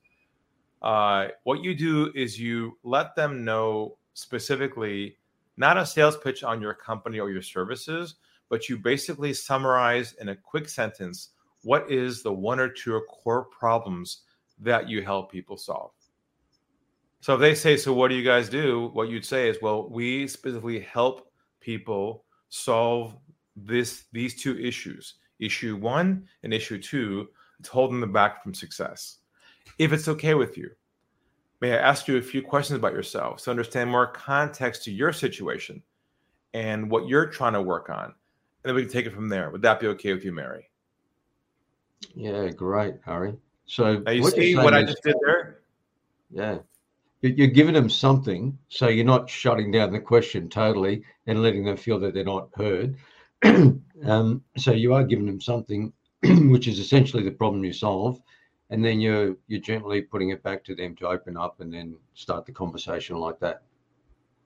uh, 0.83 1.29
what 1.43 1.63
you 1.63 1.73
do 1.73 2.11
is 2.13 2.39
you 2.39 2.77
let 2.83 3.15
them 3.15 3.43
know 3.43 3.97
specifically 4.13 5.17
not 5.57 5.77
a 5.77 5.85
sales 5.85 6.17
pitch 6.17 6.43
on 6.43 6.61
your 6.61 6.73
company 6.73 7.19
or 7.19 7.31
your 7.31 7.41
services, 7.41 8.15
but 8.49 8.69
you 8.69 8.77
basically 8.77 9.33
summarize 9.33 10.13
in 10.21 10.29
a 10.29 10.35
quick 10.35 10.69
sentence 10.69 11.29
what 11.63 11.91
is 11.91 12.23
the 12.23 12.31
one 12.31 12.59
or 12.59 12.69
two 12.69 13.01
core 13.09 13.45
problems 13.45 14.21
that 14.59 14.87
you 14.87 15.01
help 15.01 15.31
people 15.31 15.57
solve. 15.57 15.91
So 17.19 17.33
if 17.33 17.39
they 17.41 17.55
say, 17.55 17.77
So 17.77 17.93
what 17.93 18.09
do 18.09 18.15
you 18.15 18.23
guys 18.23 18.49
do? 18.49 18.89
What 18.93 19.09
you'd 19.09 19.25
say 19.25 19.49
is, 19.49 19.57
Well, 19.61 19.89
we 19.89 20.27
specifically 20.27 20.79
help 20.79 21.31
people 21.59 22.25
solve 22.49 23.17
this 23.55 24.05
these 24.13 24.41
two 24.41 24.57
issues. 24.59 25.15
Issue 25.39 25.75
one 25.75 26.27
and 26.43 26.53
issue 26.53 26.81
two, 26.81 27.27
it's 27.59 27.69
holding 27.69 27.99
them 27.99 28.13
back 28.13 28.43
from 28.43 28.53
success. 28.53 29.17
If 29.77 29.91
it's 29.91 30.07
okay 30.07 30.35
with 30.35 30.57
you, 30.57 30.69
may 31.61 31.73
I 31.73 31.77
ask 31.77 32.07
you 32.07 32.17
a 32.17 32.21
few 32.21 32.41
questions 32.41 32.77
about 32.77 32.93
yourself 32.93 33.43
to 33.43 33.51
understand 33.51 33.89
more 33.89 34.07
context 34.07 34.83
to 34.83 34.91
your 34.91 35.11
situation 35.11 35.81
and 36.53 36.89
what 36.89 37.07
you're 37.07 37.27
trying 37.27 37.53
to 37.53 37.61
work 37.61 37.89
on? 37.89 38.05
And 38.05 38.13
then 38.63 38.75
we 38.75 38.83
can 38.83 38.91
take 38.91 39.05
it 39.05 39.13
from 39.13 39.29
there. 39.29 39.49
Would 39.49 39.61
that 39.61 39.79
be 39.79 39.87
okay 39.87 40.13
with 40.13 40.25
you, 40.25 40.31
Mary? 40.31 40.69
Yeah, 42.15 42.49
great, 42.49 42.95
Ari. 43.07 43.37
So 43.65 43.99
now 43.99 44.11
you 44.11 44.21
what 44.21 44.33
see 44.33 44.55
what 44.55 44.73
I 44.73 44.83
just 44.83 45.03
did 45.03 45.15
there? 45.25 45.59
Yeah. 46.31 46.59
You're 47.21 47.47
giving 47.47 47.73
them 47.73 47.89
something, 47.89 48.57
so 48.69 48.89
you're 48.89 49.03
not 49.03 49.29
shutting 49.29 49.71
down 49.71 49.91
the 49.91 49.99
question 49.99 50.49
totally 50.49 51.01
and 51.25 51.41
letting 51.41 51.65
them 51.65 51.75
feel 51.75 51.99
that 51.99 52.13
they're 52.13 52.23
not 52.23 52.49
heard. 52.55 52.95
um, 54.05 54.43
so 54.55 54.71
you 54.71 54.93
are 54.93 55.03
giving 55.03 55.25
them 55.25 55.41
something, 55.41 55.91
which 56.23 56.67
is 56.67 56.77
essentially 56.77 57.23
the 57.23 57.31
problem 57.31 57.63
you 57.63 57.73
solve, 57.73 58.21
and 58.69 58.83
then 58.83 58.99
you're 58.99 59.35
you're 59.47 59.61
gently 59.61 60.01
putting 60.01 60.29
it 60.29 60.43
back 60.43 60.63
to 60.65 60.75
them 60.75 60.95
to 60.95 61.07
open 61.07 61.37
up 61.37 61.59
and 61.61 61.73
then 61.73 61.95
start 62.13 62.45
the 62.45 62.51
conversation 62.51 63.17
like 63.17 63.39
that. 63.39 63.63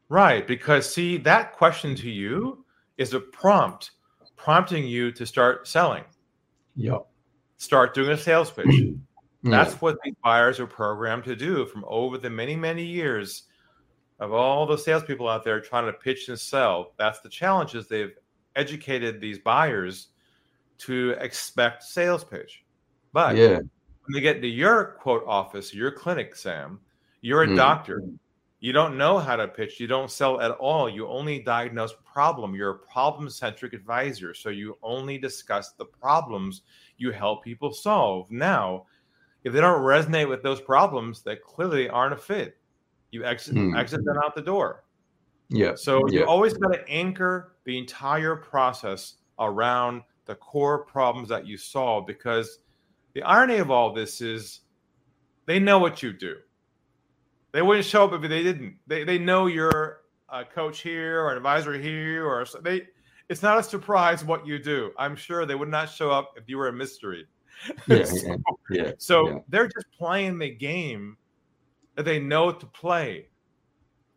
Right 0.10 0.46
because 0.46 0.94
see 0.94 1.18
that 1.18 1.54
question 1.54 1.96
to 1.96 2.10
you 2.10 2.66
is 2.98 3.14
a 3.14 3.20
prompt 3.20 3.92
prompting 4.36 4.86
you 4.86 5.12
to 5.14 5.26
start 5.26 5.68
selling. 5.68 6.04
Yep 6.76 7.06
start 7.62 7.94
doing 7.94 8.10
a 8.10 8.18
sales 8.18 8.50
pitch. 8.50 8.66
That's 9.44 9.76
what 9.82 9.98
these 10.04 10.16
buyers 10.24 10.60
are 10.60 10.68
programmed 10.68 11.24
to 11.26 11.36
do 11.36 11.66
from 11.66 11.86
over 11.88 12.18
the 12.18 12.30
many 12.30 12.56
many 12.56 12.84
years 12.84 13.44
of 14.20 14.34
all 14.34 14.68
the 14.68 14.78
salespeople 14.78 15.28
out 15.28 15.44
there 15.44 15.60
trying 15.60 15.86
to 15.86 15.94
pitch 15.94 16.30
and 16.30 16.40
sell. 16.40 16.94
That's 16.98 17.22
the 17.22 17.30
challenges 17.30 17.88
they've 17.88 18.14
educated 18.56 19.20
these 19.20 19.40
buyers 19.40 20.10
to 20.80 21.12
expect 21.20 21.84
sales 21.84 22.24
pitch. 22.24 22.64
But 23.14 23.36
yeah 23.36 23.60
when 24.04 24.14
they 24.14 24.22
get 24.22 24.42
to 24.42 24.48
your 24.48 24.98
quote 25.00 25.24
office, 25.28 25.74
your 25.74 25.92
clinic, 25.92 26.36
Sam, 26.36 26.80
you're 27.22 27.44
a 27.44 27.48
Mm. 27.48 27.56
doctor. 27.56 28.04
You 28.60 28.74
don't 28.74 28.98
know 28.98 29.18
how 29.18 29.36
to 29.36 29.48
pitch. 29.48 29.80
You 29.80 29.88
don't 29.88 30.12
sell 30.12 30.40
at 30.40 30.52
all. 30.52 30.88
You 30.88 31.08
only 31.08 31.40
diagnose 31.40 31.94
problem. 32.06 32.54
You're 32.54 32.72
a 32.72 32.78
problem 32.80 33.30
centric 33.30 33.74
advisor. 33.74 34.34
So 34.36 34.50
you 34.50 34.78
only 34.84 35.18
discuss 35.18 35.72
the 35.74 35.86
problems 35.86 36.62
you 36.98 37.12
help 37.12 37.44
people 37.44 37.74
solve. 37.74 38.30
Now, 38.30 38.86
if 39.44 39.54
they 39.54 39.62
don't 39.62 39.82
resonate 39.82 40.30
with 40.30 40.44
those 40.44 40.62
problems, 40.62 41.24
that 41.24 41.42
clearly 41.44 41.90
aren't 41.90 42.14
a 42.14 42.18
fit. 42.18 42.60
You 43.10 43.26
exit, 43.26 43.56
Hmm. 43.56 43.76
exit 43.76 44.06
them 44.06 44.18
out 44.24 44.36
the 44.36 44.42
door. 44.44 44.84
Yeah. 45.50 45.74
So 45.74 46.08
Yeah. 46.10 46.20
you 46.20 46.26
always 46.28 46.54
got 46.54 46.72
to 46.74 46.88
anchor 46.88 47.56
the 47.64 47.78
entire 47.80 48.36
process 48.36 49.16
around 49.40 50.04
the 50.26 50.36
core 50.36 50.86
problems 50.86 51.28
that 51.30 51.48
you 51.48 51.58
solve 51.58 52.06
because 52.06 52.60
the 53.14 53.24
irony 53.24 53.58
of 53.58 53.70
all 53.72 53.94
this 53.94 54.22
is 54.22 54.62
they 55.46 55.60
know 55.60 55.80
what 55.80 56.02
you 56.04 56.14
do. 56.14 56.36
They 57.52 57.62
wouldn't 57.62 57.86
show 57.86 58.06
up 58.06 58.14
if 58.14 58.22
they 58.30 58.44
didn't. 58.44 58.78
They, 58.88 59.04
they 59.04 59.18
know 59.20 59.48
you're 59.48 60.02
a 60.30 60.46
coach 60.46 60.82
here 60.82 61.20
or 61.22 61.32
an 61.32 61.38
advisor 61.38 61.74
here 61.74 62.26
or 62.26 62.46
so 62.46 62.60
they 62.62 62.84
it's 63.28 63.42
not 63.44 63.58
a 63.58 63.64
surprise 63.64 64.24
what 64.24 64.46
you 64.48 64.60
do. 64.60 64.92
I'm 64.98 65.16
sure 65.16 65.46
they 65.46 65.56
would 65.56 65.70
not 65.70 65.90
show 65.90 66.10
up 66.12 66.34
if 66.38 66.44
you 66.48 66.58
were 66.58 66.68
a 66.70 66.74
mystery. 66.74 67.28
Yeah. 67.88 68.04
So- 68.06 68.38
yeah, 68.70 68.84
yeah. 68.86 68.92
so 68.98 69.28
Yeah. 69.30 69.40
they're 69.50 69.68
just 69.68 69.88
playing 69.98 70.40
the 70.40 70.50
game 70.50 71.18
that 71.96 72.04
they 72.06 72.20
know 72.20 72.52
to 72.52 72.66
play 72.66 73.28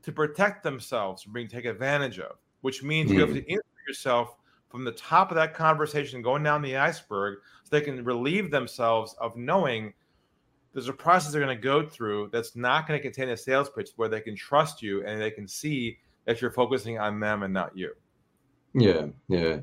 to 0.02 0.12
protect 0.12 0.62
themselves 0.62 1.22
from 1.22 1.32
being 1.32 1.48
taken 1.48 1.70
advantage 1.70 2.18
of, 2.20 2.36
which 2.60 2.82
means 2.82 3.10
you 3.10 3.20
have 3.20 3.30
Hmm. 3.30 3.36
to 3.36 3.44
insert 3.50 3.64
yourself 3.88 4.36
from 4.75 4.83
the 4.83 4.90
top 4.90 5.31
of 5.31 5.37
that 5.37 5.54
conversation 5.54 6.21
going 6.21 6.43
down 6.43 6.61
the 6.61 6.76
iceberg 6.76 7.38
so 7.62 7.69
they 7.71 7.81
can 7.81 8.04
relieve 8.04 8.50
themselves 8.50 9.14
of 9.21 9.37
knowing 9.37 9.95
there's 10.73 10.88
a 10.88 10.93
process 10.93 11.31
they're 11.31 11.40
going 11.40 11.57
to 11.57 11.62
go 11.62 11.87
through 11.87 12.28
that's 12.33 12.57
not 12.57 12.88
going 12.88 12.99
to 12.99 13.02
contain 13.02 13.28
a 13.28 13.37
sales 13.37 13.71
pitch 13.71 13.90
where 13.95 14.09
they 14.09 14.21
can 14.21 14.35
trust 14.35 14.83
you 14.83 15.07
and 15.07 15.23
they 15.23 15.31
can 15.31 15.47
see 15.47 15.97
that 16.25 16.43
you're 16.43 16.50
focusing 16.50 16.99
on 16.99 17.21
them 17.21 17.45
and 17.45 17.54
not 17.54 17.71
you. 17.78 17.93
Yeah, 18.75 19.07
yeah. 19.28 19.59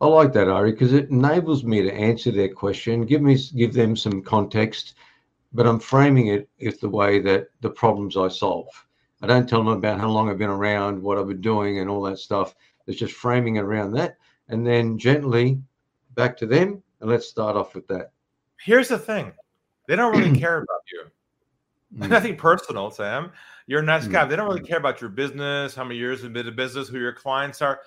I 0.00 0.06
like 0.08 0.32
that, 0.32 0.48
Ari, 0.48 0.72
because 0.72 0.92
it 0.92 1.10
enables 1.10 1.62
me 1.62 1.80
to 1.82 1.94
answer 1.94 2.32
their 2.32 2.52
question, 2.52 3.06
give 3.06 3.22
me 3.22 3.38
give 3.54 3.72
them 3.72 3.94
some 3.94 4.20
context, 4.20 4.94
but 5.52 5.68
I'm 5.68 5.78
framing 5.78 6.26
it 6.26 6.48
with 6.60 6.80
the 6.80 6.88
way 6.88 7.20
that 7.20 7.50
the 7.60 7.70
problems 7.70 8.16
I 8.16 8.26
solve. 8.26 8.66
I 9.22 9.28
don't 9.28 9.48
tell 9.48 9.62
them 9.62 9.78
about 9.78 10.00
how 10.00 10.08
long 10.08 10.28
I've 10.28 10.38
been 10.38 10.50
around, 10.50 11.00
what 11.00 11.18
I've 11.18 11.28
been 11.28 11.40
doing, 11.40 11.78
and 11.78 11.88
all 11.88 12.02
that 12.02 12.18
stuff. 12.18 12.56
It's 12.88 12.98
just 12.98 13.14
framing 13.14 13.56
it 13.56 13.62
around 13.62 13.92
that, 13.92 14.16
and 14.48 14.66
then 14.66 14.98
gently 14.98 15.60
back 16.14 16.36
to 16.38 16.46
them, 16.46 16.82
and 17.00 17.10
let's 17.10 17.26
start 17.26 17.56
off 17.56 17.74
with 17.74 17.86
that. 17.88 18.12
Here's 18.60 18.88
the 18.88 18.98
thing 18.98 19.32
they 19.86 19.96
don't 19.96 20.16
really 20.16 20.38
care 20.40 20.58
about 20.58 20.80
you. 20.92 21.02
Mm, 21.98 22.08
Nothing 22.10 22.36
personal, 22.36 22.90
Sam. 22.90 23.30
You're 23.66 23.80
a 23.80 23.84
nice 23.84 24.06
Mm. 24.06 24.12
guy. 24.12 24.24
They 24.24 24.36
don't 24.36 24.48
really 24.48 24.66
care 24.66 24.78
about 24.78 25.00
your 25.00 25.10
business, 25.10 25.74
how 25.74 25.84
many 25.84 25.96
years 25.96 26.22
you've 26.22 26.32
been 26.32 26.46
in 26.46 26.56
business, 26.56 26.88
who 26.88 26.98
your 26.98 27.12
clients 27.12 27.62
are. 27.62 27.80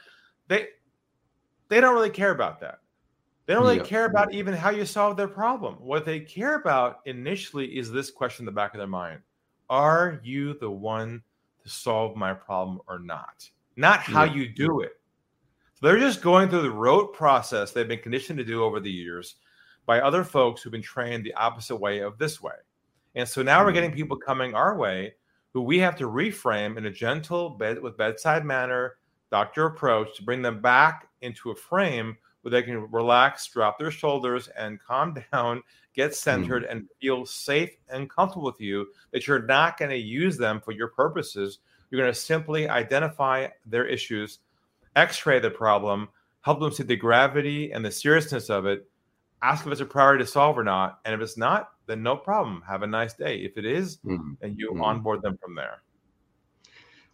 They 0.47 0.67
they 1.69 1.79
don't 1.81 1.93
really 1.93 2.09
care 2.09 2.31
about 2.31 2.59
that. 2.61 2.79
They 3.45 3.53
don't 3.53 3.63
really 3.63 3.77
Yeah. 3.77 3.83
care 3.83 4.05
about 4.05 4.33
even 4.33 4.53
how 4.53 4.69
you 4.71 4.85
solve 4.85 5.17
their 5.17 5.27
problem. 5.27 5.75
What 5.75 6.05
they 6.05 6.19
care 6.19 6.55
about 6.55 6.99
initially 7.05 7.77
is 7.77 7.91
this 7.91 8.09
question 8.11 8.43
in 8.43 8.45
the 8.47 8.51
back 8.51 8.73
of 8.73 8.79
their 8.79 8.87
mind. 8.87 9.21
Are 9.69 10.19
you 10.23 10.53
the 10.55 10.69
one 10.71 11.21
to 11.63 11.69
solve 11.69 12.15
my 12.15 12.33
problem 12.33 12.79
or 12.87 12.99
not? 12.99 13.47
Not 13.75 13.99
how 13.99 14.23
Yeah. 14.23 14.33
you 14.33 14.49
do 14.49 14.81
it. 14.81 14.98
They're 15.81 16.00
just 16.00 16.21
going 16.21 16.50
through 16.50 16.63
the 16.63 16.71
rote 16.71 17.13
process 17.13 17.71
they've 17.71 17.88
been 17.88 18.00
conditioned 18.00 18.38
to 18.39 18.45
do 18.45 18.63
over 18.63 18.79
the 18.79 18.91
years 18.91 19.36
by 19.86 20.01
other 20.01 20.24
folks 20.24 20.62
who've 20.62 20.71
been 20.71 20.81
trained 20.81 21.24
the 21.24 21.33
opposite 21.33 21.77
way 21.77 22.00
of 22.00 22.17
this 22.17 22.41
way. 22.41 22.53
And 23.15 23.27
so 23.27 23.41
now 23.41 23.63
we're 23.63 23.71
getting 23.71 23.91
mm. 23.91 23.95
people 23.95 24.17
coming 24.17 24.53
our 24.53 24.77
way 24.77 25.13
who 25.53 25.62
we 25.62 25.79
have 25.79 25.95
to 25.98 26.05
reframe 26.05 26.77
in 26.77 26.86
a 26.86 26.91
gentle 26.91 27.50
bed 27.50 27.81
with 27.81 27.98
bedside 27.98 28.45
manner, 28.45 28.98
doctor 29.31 29.65
approach 29.65 30.15
to 30.15 30.24
bring 30.24 30.41
them 30.41 30.62
back 30.62 31.07
into 31.21 31.51
a 31.51 31.55
frame 31.55 32.15
where 32.41 32.51
they 32.51 32.62
can 32.62 32.89
relax, 32.91 33.48
drop 33.48 33.79
their 33.79 33.91
shoulders, 33.91 34.48
and 34.50 34.79
calm 34.79 35.15
down, 35.33 35.62
get 35.93 36.15
centered, 36.15 36.63
mm. 36.63 36.71
and 36.71 36.88
feel 37.01 37.25
safe 37.25 37.71
and 37.89 38.09
comfortable 38.09 38.45
with 38.45 38.62
you. 38.62 38.88
That 39.12 39.27
you're 39.27 39.43
not 39.43 39.77
going 39.77 39.91
to 39.91 39.98
use 39.98 40.38
them 40.38 40.62
for 40.62 40.71
your 40.71 40.89
purposes. 40.89 41.59
You're 41.89 42.01
going 42.01 42.13
to 42.13 42.19
simply 42.19 42.69
identify 42.69 43.48
their 43.65 43.86
issues, 43.86 44.39
x 44.96 45.25
ray 45.25 45.39
the 45.39 45.50
problem, 45.50 46.10
help 46.41 46.60
them 46.60 46.72
see 46.72 46.84
the 46.84 46.96
gravity 46.96 47.72
and 47.72 47.84
the 47.84 47.91
seriousness 47.91 48.50
of 48.50 48.65
it, 48.65 48.89
ask 49.41 49.65
if 49.65 49.72
it's 49.72 49.81
a 49.81 49.86
priority 49.86 50.24
to 50.24 50.29
solve 50.29 50.58
or 50.58 50.63
not. 50.63 51.00
And 51.05 51.13
if 51.13 51.22
it's 51.22 51.38
not, 51.38 51.72
then 51.86 52.03
no 52.03 52.15
problem. 52.15 52.63
Have 52.67 52.84
a 52.84 52.88
nice 52.88 53.13
day. 53.13 53.38
If 53.38 53.58
it 53.58 53.65
is, 53.65 53.98
mm. 53.98 54.38
then 54.41 54.55
you 54.58 54.72
Mm. 54.72 54.84
onboard 54.84 55.22
them 55.22 55.38
from 55.38 55.55
there. 55.55 55.81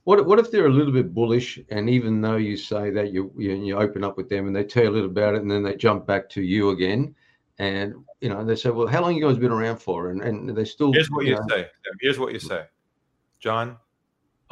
What 0.03 0.27
what 0.27 0.37
if 0.37 0.51
they're 0.51 0.67
a 0.67 0.71
little 0.71 0.93
bit 0.93 1.15
bullish, 1.15 1.59
and 1.69 1.89
even 1.89 2.21
though 2.21 2.35
you 2.35 2.57
say 2.57 2.91
that 2.91 3.11
you 3.11 3.33
you, 3.35 3.53
you 3.55 3.75
open 3.77 4.03
up 4.03 4.17
with 4.17 4.29
them 4.29 4.45
and 4.45 4.55
they 4.55 4.63
tell 4.63 4.83
you 4.83 4.89
a 4.89 4.91
little 4.91 5.09
about 5.09 5.33
it, 5.33 5.41
and 5.41 5.49
then 5.49 5.63
they 5.63 5.75
jump 5.75 6.05
back 6.05 6.29
to 6.29 6.43
you 6.43 6.69
again, 6.69 7.15
and 7.57 7.95
you 8.21 8.29
know 8.29 8.45
they 8.45 8.55
say, 8.55 8.69
well, 8.69 8.85
how 8.85 9.01
long 9.01 9.15
you 9.15 9.25
guys 9.25 9.39
been 9.39 9.51
around 9.51 9.77
for, 9.77 10.11
and 10.11 10.21
and 10.21 10.55
they 10.55 10.63
still 10.63 10.93
Here's 10.93 11.09
what 11.09 11.25
you 11.25 11.33
know, 11.33 11.41
say. 11.49 11.67
Here's 12.01 12.19
what 12.19 12.33
you 12.33 12.39
say. 12.39 12.65
John, 13.39 13.77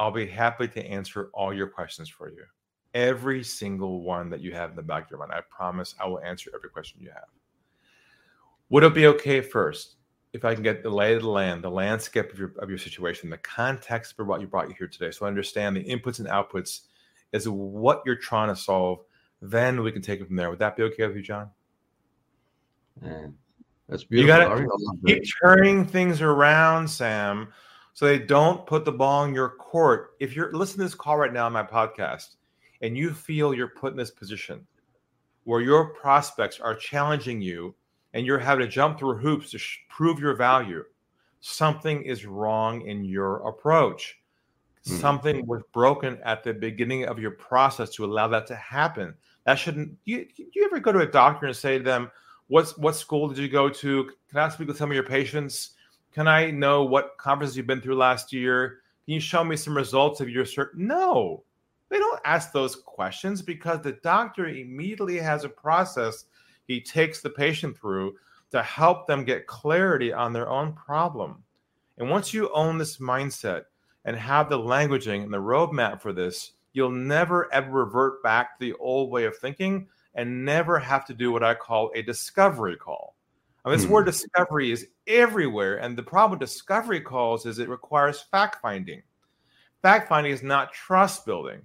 I'll 0.00 0.10
be 0.10 0.26
happy 0.26 0.66
to 0.66 0.84
answer 0.84 1.30
all 1.32 1.54
your 1.54 1.68
questions 1.68 2.08
for 2.08 2.30
you. 2.30 2.44
Every 2.94 3.42
single 3.42 4.02
one 4.02 4.30
that 4.30 4.40
you 4.40 4.54
have 4.54 4.70
in 4.70 4.76
the 4.76 4.82
back 4.82 5.04
of 5.04 5.10
your 5.10 5.18
mind. 5.18 5.32
I 5.32 5.40
promise 5.50 5.94
I 6.00 6.06
will 6.06 6.20
answer 6.20 6.50
every 6.54 6.70
question 6.70 7.00
you 7.02 7.10
have. 7.10 7.26
Would 8.70 8.84
it 8.84 8.94
be 8.94 9.06
okay 9.08 9.40
first 9.40 9.96
if 10.32 10.44
I 10.44 10.54
can 10.54 10.62
get 10.62 10.82
the 10.82 10.90
lay 10.90 11.14
of 11.14 11.22
the 11.22 11.28
land, 11.28 11.62
the 11.62 11.70
landscape 11.70 12.32
of 12.32 12.38
your 12.38 12.52
of 12.58 12.68
your 12.68 12.78
situation, 12.78 13.30
the 13.30 13.38
context 13.38 14.16
for 14.16 14.24
what 14.24 14.40
you 14.40 14.46
brought 14.46 14.68
you 14.68 14.74
here 14.78 14.88
today, 14.88 15.10
so 15.10 15.26
I 15.26 15.28
understand 15.28 15.76
the 15.76 15.84
inputs 15.84 16.18
and 16.18 16.28
outputs 16.28 16.82
as 17.32 17.44
to 17.44 17.52
what 17.52 18.02
you're 18.06 18.16
trying 18.16 18.48
to 18.48 18.56
solve? 18.56 19.00
Then 19.42 19.82
we 19.82 19.92
can 19.92 20.02
take 20.02 20.20
it 20.20 20.26
from 20.26 20.36
there. 20.36 20.50
Would 20.50 20.58
that 20.60 20.76
be 20.76 20.84
okay 20.84 21.06
with 21.06 21.16
you, 21.16 21.22
John? 21.22 21.50
Man, 23.00 23.34
that's 23.88 24.04
beautiful. 24.04 24.36
You. 24.36 24.42
I 24.42 24.54
love 24.54 24.80
keep 25.06 25.22
that. 25.22 25.32
turning 25.42 25.84
things 25.84 26.22
around, 26.22 26.88
Sam, 26.88 27.52
so 27.92 28.06
they 28.06 28.18
don't 28.18 28.66
put 28.66 28.84
the 28.84 28.92
ball 28.92 29.24
in 29.24 29.34
your 29.34 29.50
court. 29.50 30.12
If 30.20 30.34
you're 30.34 30.52
listening 30.52 30.78
to 30.78 30.84
this 30.84 30.94
call 30.94 31.18
right 31.18 31.32
now 31.32 31.46
on 31.46 31.52
my 31.52 31.62
podcast 31.62 32.36
and 32.84 32.98
you 32.98 33.14
feel 33.14 33.54
you're 33.54 33.68
put 33.68 33.92
in 33.92 33.96
this 33.96 34.10
position 34.10 34.66
where 35.44 35.62
your 35.62 35.94
prospects 35.94 36.60
are 36.60 36.74
challenging 36.74 37.40
you 37.40 37.74
and 38.12 38.26
you're 38.26 38.38
having 38.38 38.64
to 38.64 38.70
jump 38.70 38.98
through 38.98 39.16
hoops 39.16 39.50
to 39.50 39.58
sh- 39.58 39.78
prove 39.88 40.20
your 40.20 40.34
value, 40.36 40.84
something 41.40 42.02
is 42.02 42.26
wrong 42.26 42.82
in 42.82 43.02
your 43.02 43.46
approach. 43.48 44.20
Mhm. 44.84 45.00
Something 45.00 45.46
was 45.46 45.62
broken 45.72 46.18
at 46.24 46.44
the 46.44 46.52
beginning 46.52 47.06
of 47.06 47.18
your 47.18 47.30
process 47.30 47.88
to 47.94 48.04
allow 48.04 48.28
that 48.28 48.46
to 48.48 48.54
happen. 48.54 49.14
That 49.44 49.54
shouldn't. 49.54 49.96
You, 50.04 50.26
you 50.36 50.64
ever 50.66 50.78
go 50.78 50.92
to 50.92 51.00
a 51.00 51.06
doctor 51.06 51.46
and 51.46 51.56
say 51.56 51.78
to 51.78 51.84
them, 51.84 52.10
What's 52.48 52.76
what 52.76 52.94
school 52.94 53.28
did 53.28 53.38
you 53.38 53.48
go 53.48 53.70
to? 53.70 54.10
Can 54.28 54.38
I 54.38 54.50
speak 54.50 54.68
with 54.68 54.76
some 54.76 54.90
of 54.90 54.94
your 54.94 55.04
patients? 55.04 55.70
Can 56.12 56.28
I 56.28 56.50
know 56.50 56.84
what 56.84 57.16
conferences 57.16 57.56
you've 57.56 57.66
been 57.66 57.80
through 57.80 57.96
last 57.96 58.30
year? 58.30 58.80
Can 59.06 59.14
you 59.14 59.20
show 59.20 59.42
me 59.42 59.56
some 59.56 59.74
results 59.74 60.20
of 60.20 60.28
your 60.28 60.44
cert? 60.44 60.74
No, 60.74 61.42
they 61.94 62.00
don't 62.00 62.20
ask 62.24 62.50
those 62.50 62.74
questions 62.74 63.40
because 63.40 63.80
the 63.80 63.92
doctor 64.02 64.48
immediately 64.48 65.16
has 65.16 65.44
a 65.44 65.48
process 65.48 66.24
he 66.66 66.80
takes 66.80 67.20
the 67.20 67.30
patient 67.30 67.78
through 67.78 68.16
to 68.50 68.60
help 68.64 69.06
them 69.06 69.22
get 69.22 69.46
clarity 69.46 70.12
on 70.12 70.32
their 70.32 70.48
own 70.48 70.72
problem. 70.72 71.44
And 71.98 72.10
once 72.10 72.34
you 72.34 72.50
own 72.52 72.78
this 72.78 72.96
mindset 72.98 73.66
and 74.04 74.16
have 74.16 74.48
the 74.48 74.58
languaging 74.58 75.22
and 75.22 75.32
the 75.32 75.38
roadmap 75.38 76.02
for 76.02 76.12
this, 76.12 76.54
you'll 76.72 76.90
never 76.90 77.52
ever 77.54 77.84
revert 77.84 78.20
back 78.24 78.58
to 78.58 78.64
the 78.64 78.74
old 78.80 79.12
way 79.12 79.24
of 79.24 79.36
thinking 79.36 79.86
and 80.16 80.44
never 80.44 80.80
have 80.80 81.06
to 81.06 81.14
do 81.14 81.30
what 81.30 81.44
I 81.44 81.54
call 81.54 81.92
a 81.94 82.02
discovery 82.02 82.76
call. 82.76 83.14
I 83.64 83.68
mean, 83.68 83.78
this 83.78 83.86
Hmm. 83.86 83.92
word 83.92 84.06
discovery 84.06 84.72
is 84.72 84.88
everywhere. 85.06 85.76
And 85.76 85.96
the 85.96 86.02
problem 86.02 86.40
with 86.40 86.48
discovery 86.50 87.00
calls 87.00 87.46
is 87.46 87.60
it 87.60 87.68
requires 87.68 88.20
fact 88.20 88.60
finding. 88.60 89.02
Fact 89.80 90.08
finding 90.08 90.32
is 90.32 90.42
not 90.42 90.72
trust 90.72 91.24
building. 91.24 91.64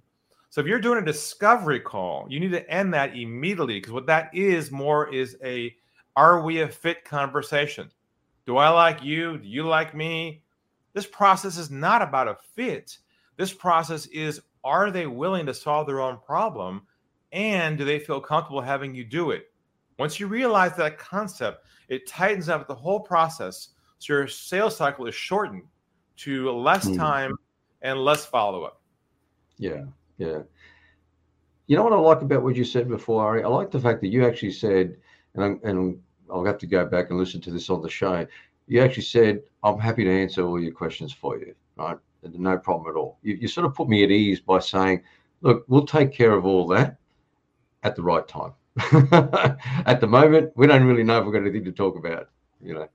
So 0.50 0.62
if 0.62 0.68
you're 0.68 0.79
doing 0.79 1.01
a 1.01 1.06
discovery 1.06 1.79
call, 1.79 2.25
you 2.29 2.39
need 2.39 2.51
to 2.51 2.70
end 2.70 2.94
that 2.94 3.15
immediately 3.15 3.75
because 3.75 3.94
what 3.94 4.08
that 4.08 4.34
is 4.34 4.72
more 4.72 5.13
is 5.13 5.38
a 5.44 5.75
are 6.15 6.41
we 6.41 6.62
a 6.62 6.68
fit 6.68 7.06
conversation? 7.06 7.91
Do 8.46 8.58
I 8.58 8.70
like 8.70 9.03
you? 9.03 9.38
Do 9.38 9.48
you 9.48 9.63
like 9.63 9.94
me? 9.96 10.44
This 10.94 11.06
process 11.06 11.58
is 11.58 11.70
not 11.70 12.01
about 12.01 12.27
a 12.27 12.36
fit. 12.56 12.98
This 13.38 13.53
process 13.53 14.08
is 14.08 14.41
are 14.63 14.91
they 14.91 15.06
willing 15.06 15.46
to 15.46 15.53
solve 15.53 15.86
their 15.88 16.01
own 16.01 16.20
problem 16.20 16.82
and 17.32 17.77
do 17.77 17.86
they 17.86 18.00
feel 18.00 18.20
comfortable 18.20 18.60
having 18.60 18.96
you 18.96 19.06
do 19.06 19.32
it? 19.32 19.51
Once 20.00 20.20
you 20.20 20.27
realize 20.27 20.75
that 20.75 20.98
concept, 20.98 21.65
it 21.89 22.08
tightens 22.08 22.50
up 22.50 22.68
the 22.68 22.75
whole 22.75 23.00
process. 23.00 23.70
So 24.00 24.13
your 24.13 24.27
sales 24.27 24.75
cycle 24.75 25.06
is 25.06 25.13
shortened 25.13 25.63
to 26.18 26.50
less 26.51 26.88
Hmm. 26.88 26.96
time 26.96 27.38
and 27.82 28.00
less 28.00 28.25
follow 28.25 28.63
up. 28.63 28.82
Yeah, 29.58 29.86
yeah. 30.19 30.39
You 31.67 31.75
know 31.75 31.83
what 31.83 31.93
I 31.93 31.97
like 31.97 32.21
about 32.21 32.43
what 32.43 32.55
you 32.55 32.65
said 32.65 32.88
before, 32.88 33.23
Ari? 33.23 33.43
I 33.43 33.47
like 33.47 33.71
the 33.71 33.79
fact 33.79 34.01
that 34.01 34.07
you 34.07 34.25
actually 34.25 34.51
said, 34.51 34.97
and 35.33 35.43
I'm, 35.43 35.59
and 35.63 35.99
I'll 36.31 36.45
have 36.45 36.57
to 36.59 36.67
go 36.67 36.85
back 36.85 37.09
and 37.09 37.17
listen 37.17 37.41
to 37.41 37.51
this 37.51 37.69
on 37.69 37.81
the 37.81 37.89
show. 37.89 38.25
you 38.67 38.81
actually 38.81 39.03
said, 39.03 39.41
I'm 39.63 39.79
happy 39.79 40.03
to 40.03 40.11
answer 40.11 40.45
all 40.45 40.59
your 40.59 40.71
questions 40.71 41.13
for 41.13 41.38
you, 41.38 41.55
right? 41.77 41.97
No 42.23 42.57
problem 42.57 42.93
at 42.93 42.97
all. 42.99 43.17
You, 43.23 43.35
you 43.35 43.47
sort 43.47 43.65
of 43.65 43.73
put 43.73 43.88
me 43.88 44.03
at 44.03 44.11
ease 44.11 44.39
by 44.39 44.59
saying, 44.59 45.01
look, 45.41 45.63
we'll 45.67 45.85
take 45.85 46.11
care 46.11 46.33
of 46.33 46.45
all 46.45 46.67
that 46.67 46.97
at 47.83 47.95
the 47.95 48.01
right 48.01 48.27
time. 48.27 48.53
at 49.85 50.01
the 50.01 50.07
moment, 50.07 50.51
we 50.55 50.67
don't 50.67 50.83
really 50.83 51.03
know 51.03 51.19
if 51.19 51.25
we've 51.25 51.33
got 51.33 51.41
anything 51.41 51.65
to 51.65 51.71
talk 51.71 51.97
about, 51.97 52.29
you 52.61 52.73
know. 52.73 52.88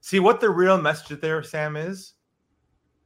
See 0.00 0.20
what 0.20 0.40
the 0.40 0.50
real 0.50 0.80
message 0.80 1.20
there, 1.20 1.42
Sam, 1.42 1.76
is 1.76 2.14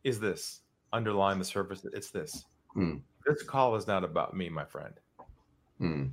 is 0.05 0.19
this 0.19 0.61
underlying 0.93 1.39
the 1.39 1.45
surface. 1.45 1.87
It's 1.93 2.11
this. 2.11 2.45
Mm. 2.77 3.01
This 3.29 3.43
call 3.43 3.77
is 3.77 3.87
not 3.87 4.05
about 4.05 4.35
me, 4.35 4.49
my 4.49 4.65
friend. 4.65 4.95
Mm. 5.81 6.11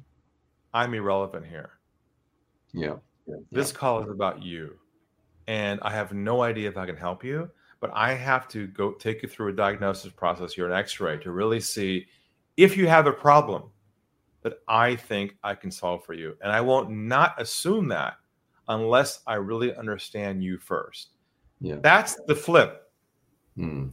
I'm 0.73 0.93
irrelevant 0.93 1.45
here. 1.45 1.71
Yeah. 2.73 2.95
This 3.51 3.71
call 3.71 4.03
is 4.03 4.09
about 4.09 4.43
you. 4.43 4.75
And 5.47 5.79
I 5.81 5.91
have 5.91 6.13
no 6.13 6.41
idea 6.41 6.67
if 6.67 6.77
I 6.77 6.85
can 6.85 6.97
help 6.97 7.23
you, 7.23 7.49
but 7.79 7.91
I 7.93 8.13
have 8.13 8.47
to 8.49 8.67
go 8.67 8.91
take 8.91 9.23
you 9.23 9.29
through 9.29 9.49
a 9.49 9.55
diagnosis 9.55 10.11
process 10.11 10.53
here, 10.53 10.67
an 10.67 10.73
x 10.73 10.99
ray, 10.99 11.17
to 11.19 11.31
really 11.31 11.59
see 11.59 12.05
if 12.57 12.75
you 12.75 12.87
have 12.87 13.07
a 13.07 13.13
problem 13.13 13.63
that 14.41 14.59
I 14.67 14.95
think 14.95 15.37
I 15.43 15.55
can 15.55 15.71
solve 15.71 16.05
for 16.05 16.13
you. 16.13 16.35
And 16.41 16.51
I 16.51 16.61
won't 16.61 16.89
not 16.89 17.39
assume 17.41 17.87
that 17.89 18.15
unless 18.67 19.21
I 19.25 19.35
really 19.35 19.75
understand 19.75 20.43
you 20.43 20.57
first. 20.57 21.09
Yeah. 21.61 21.77
That's 21.81 22.15
the 22.27 22.35
flip. 22.35 22.91
Hmm. 23.55 23.87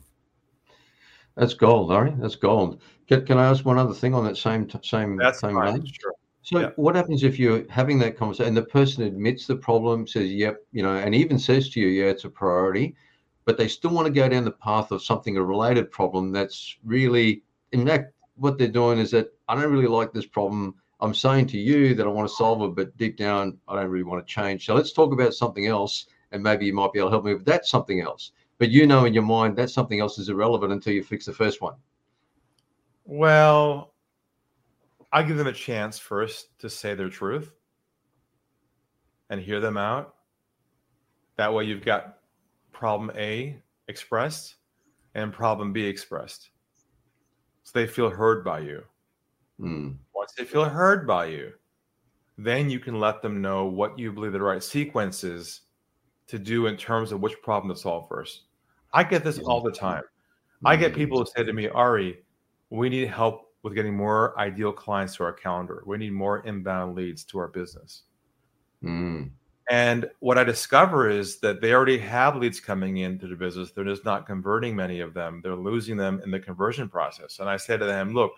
That's 1.37 1.55
gold, 1.55 1.91
Ari. 1.93 2.15
That's 2.19 2.37
gold. 2.37 2.83
Can, 3.09 3.25
can 3.25 3.39
I 3.39 3.47
ask 3.47 3.65
one 3.65 3.79
other 3.79 3.95
thing 3.95 4.15
on 4.15 4.25
that 4.25 4.37
same 4.37 4.69
same 4.83 5.17
That's 5.17 5.41
same 5.41 5.55
fine. 5.55 5.87
Sure. 5.87 6.13
So 6.43 6.59
Yeah. 6.61 6.71
what 6.77 6.95
happens 6.97 7.23
if 7.23 7.39
you're 7.39 7.65
having 7.71 7.99
that 8.01 8.17
conversation 8.17 8.49
and 8.49 8.57
the 8.57 8.63
person 8.65 9.05
admits 9.05 9.47
the 9.47 9.57
problem, 9.57 10.07
says, 10.07 10.31
"Yep," 10.31 10.57
you 10.73 10.83
know, 10.83 10.95
and 10.95 11.15
even 11.15 11.39
says 11.39 11.71
to 11.71 11.81
you, 11.81 11.89
"Yeah, 11.89 12.11
it's 12.11 12.25
a 12.25 12.31
priority," 12.31 12.95
but 13.45 13.57
they 13.57 13.69
still 13.69 13.93
want 13.93 14.07
to 14.07 14.13
go 14.13 14.29
down 14.29 14.45
the 14.45 14.51
path 14.51 14.91
of 14.91 15.03
something 15.03 15.37
a 15.37 15.43
related 15.43 15.91
problem 15.91 16.33
that's 16.33 16.77
really, 16.85 17.43
in 17.73 17.87
fact, 17.87 18.13
what 18.37 18.59
they're 18.59 18.69
doing 18.69 18.99
is 18.99 19.11
that 19.13 19.33
I 19.49 19.55
don't 19.55 19.73
really 19.73 19.87
like 19.87 20.13
this 20.13 20.27
problem. 20.27 20.75
I'm 21.01 21.15
saying 21.15 21.47
to 21.49 21.59
you 21.59 21.95
that 21.95 22.07
I 22.07 22.11
want 22.11 22.29
to 22.29 22.35
solve 22.35 22.63
it, 22.63 22.75
but 22.77 22.97
deep 22.97 23.17
down, 23.17 23.59
I 23.69 23.75
don't 23.77 23.91
really 23.91 24.05
want 24.05 24.27
to 24.27 24.33
change. 24.33 24.67
So 24.67 24.75
let's 24.75 24.93
talk 24.93 25.13
about 25.13 25.35
something 25.35 25.67
else, 25.67 26.07
and 26.33 26.43
maybe 26.43 26.67
you 26.67 26.75
might 26.75 26.93
be 26.93 26.99
able 26.99 27.09
to 27.09 27.13
help 27.15 27.25
me 27.25 27.35
with 27.35 27.45
that 27.47 27.67
something 27.67 28.01
else. 28.01 28.33
But 28.59 28.71
you 28.71 28.87
know 28.87 29.05
in 29.05 29.15
your 29.15 29.25
mind 29.25 29.57
that 29.57 29.71
something 29.71 30.01
else 30.01 30.19
is 30.19 30.29
irrelevant 30.29 30.73
until 30.73 30.93
you 30.93 31.03
fix 31.03 31.27
the 31.27 31.33
first 31.33 31.61
one. 31.61 31.75
Well, 33.05 33.93
I 35.13 35.23
give 35.23 35.37
them 35.37 35.47
a 35.47 35.53
chance 35.53 35.99
first 35.99 36.59
to 36.61 36.71
say 36.71 36.95
their 36.95 37.09
truth 37.09 37.53
and 39.31 39.41
hear 39.41 39.61
them 39.61 39.77
out. 39.77 40.15
That 41.37 41.53
way, 41.53 41.65
you've 41.65 41.85
got 41.85 42.19
problem 42.73 43.11
A 43.17 43.61
expressed 43.89 44.57
and 45.15 45.33
problem 45.33 45.73
B 45.73 45.85
expressed. 45.85 46.51
So 47.65 47.73
they 47.75 47.87
feel 47.87 48.11
heard 48.11 48.45
by 48.45 48.61
you. 48.61 48.85
Mm. 49.61 49.97
Once 50.15 50.33
they 50.33 50.45
feel 50.45 50.65
heard 50.65 51.07
by 51.07 51.27
you, 51.27 51.53
then 52.39 52.71
you 52.71 52.79
can 52.79 52.99
let 52.99 53.23
them 53.23 53.41
know 53.41 53.67
what 53.67 53.99
you 53.99 54.13
believe 54.13 54.33
the 54.33 54.41
right 54.41 54.63
sequence 54.63 55.25
is 55.25 55.63
to 56.33 56.39
do 56.39 56.67
in 56.67 56.79
terms 56.79 57.13
of 57.13 57.21
which 57.21 57.41
problem 57.43 57.75
to 57.75 57.79
solve 57.79 58.09
first. 58.09 58.45
I 58.95 59.05
get 59.05 59.23
this 59.23 59.39
all 59.39 59.61
the 59.61 59.71
time. 59.71 60.03
I 60.65 60.77
get 60.77 60.95
people 60.95 61.19
who 61.19 61.27
say 61.27 61.45
to 61.45 61.53
me, 61.53 61.69
Ari, 61.69 62.21
we 62.71 62.89
need 62.89 63.09
help 63.09 63.53
with 63.63 63.75
getting 63.75 63.95
more 63.95 64.39
ideal 64.41 64.73
clients 64.73 65.17
to 65.17 65.25
our 65.25 65.33
calendar. 65.33 65.83
We 65.85 65.99
need 65.99 66.15
more 66.15 66.41
inbound 66.47 66.97
leads 66.97 67.23
to 67.25 67.39
our 67.39 67.49
business. 67.49 68.05
Mm. 68.83 69.31
And 69.71 70.09
what 70.21 70.39
I 70.39 70.45
discover 70.45 71.11
is 71.11 71.39
that 71.41 71.61
they 71.61 71.75
already 71.75 71.99
have 71.99 72.37
leads 72.37 72.61
coming 72.61 72.99
into 72.99 73.27
the 73.27 73.37
business. 73.37 73.73
They're 73.73 73.85
just 73.85 74.07
not 74.07 74.27
converting 74.27 74.75
many 74.75 75.01
of 75.01 75.13
them. 75.13 75.41
They're 75.43 75.55
losing 75.55 75.99
them 75.99 76.23
in 76.25 76.31
the 76.31 76.41
conversion 76.41 76.89
process. 76.89 77.41
And 77.41 77.49
I 77.49 77.59
say 77.59 77.77
to 77.77 77.85
them, 77.85 78.15
look, 78.15 78.33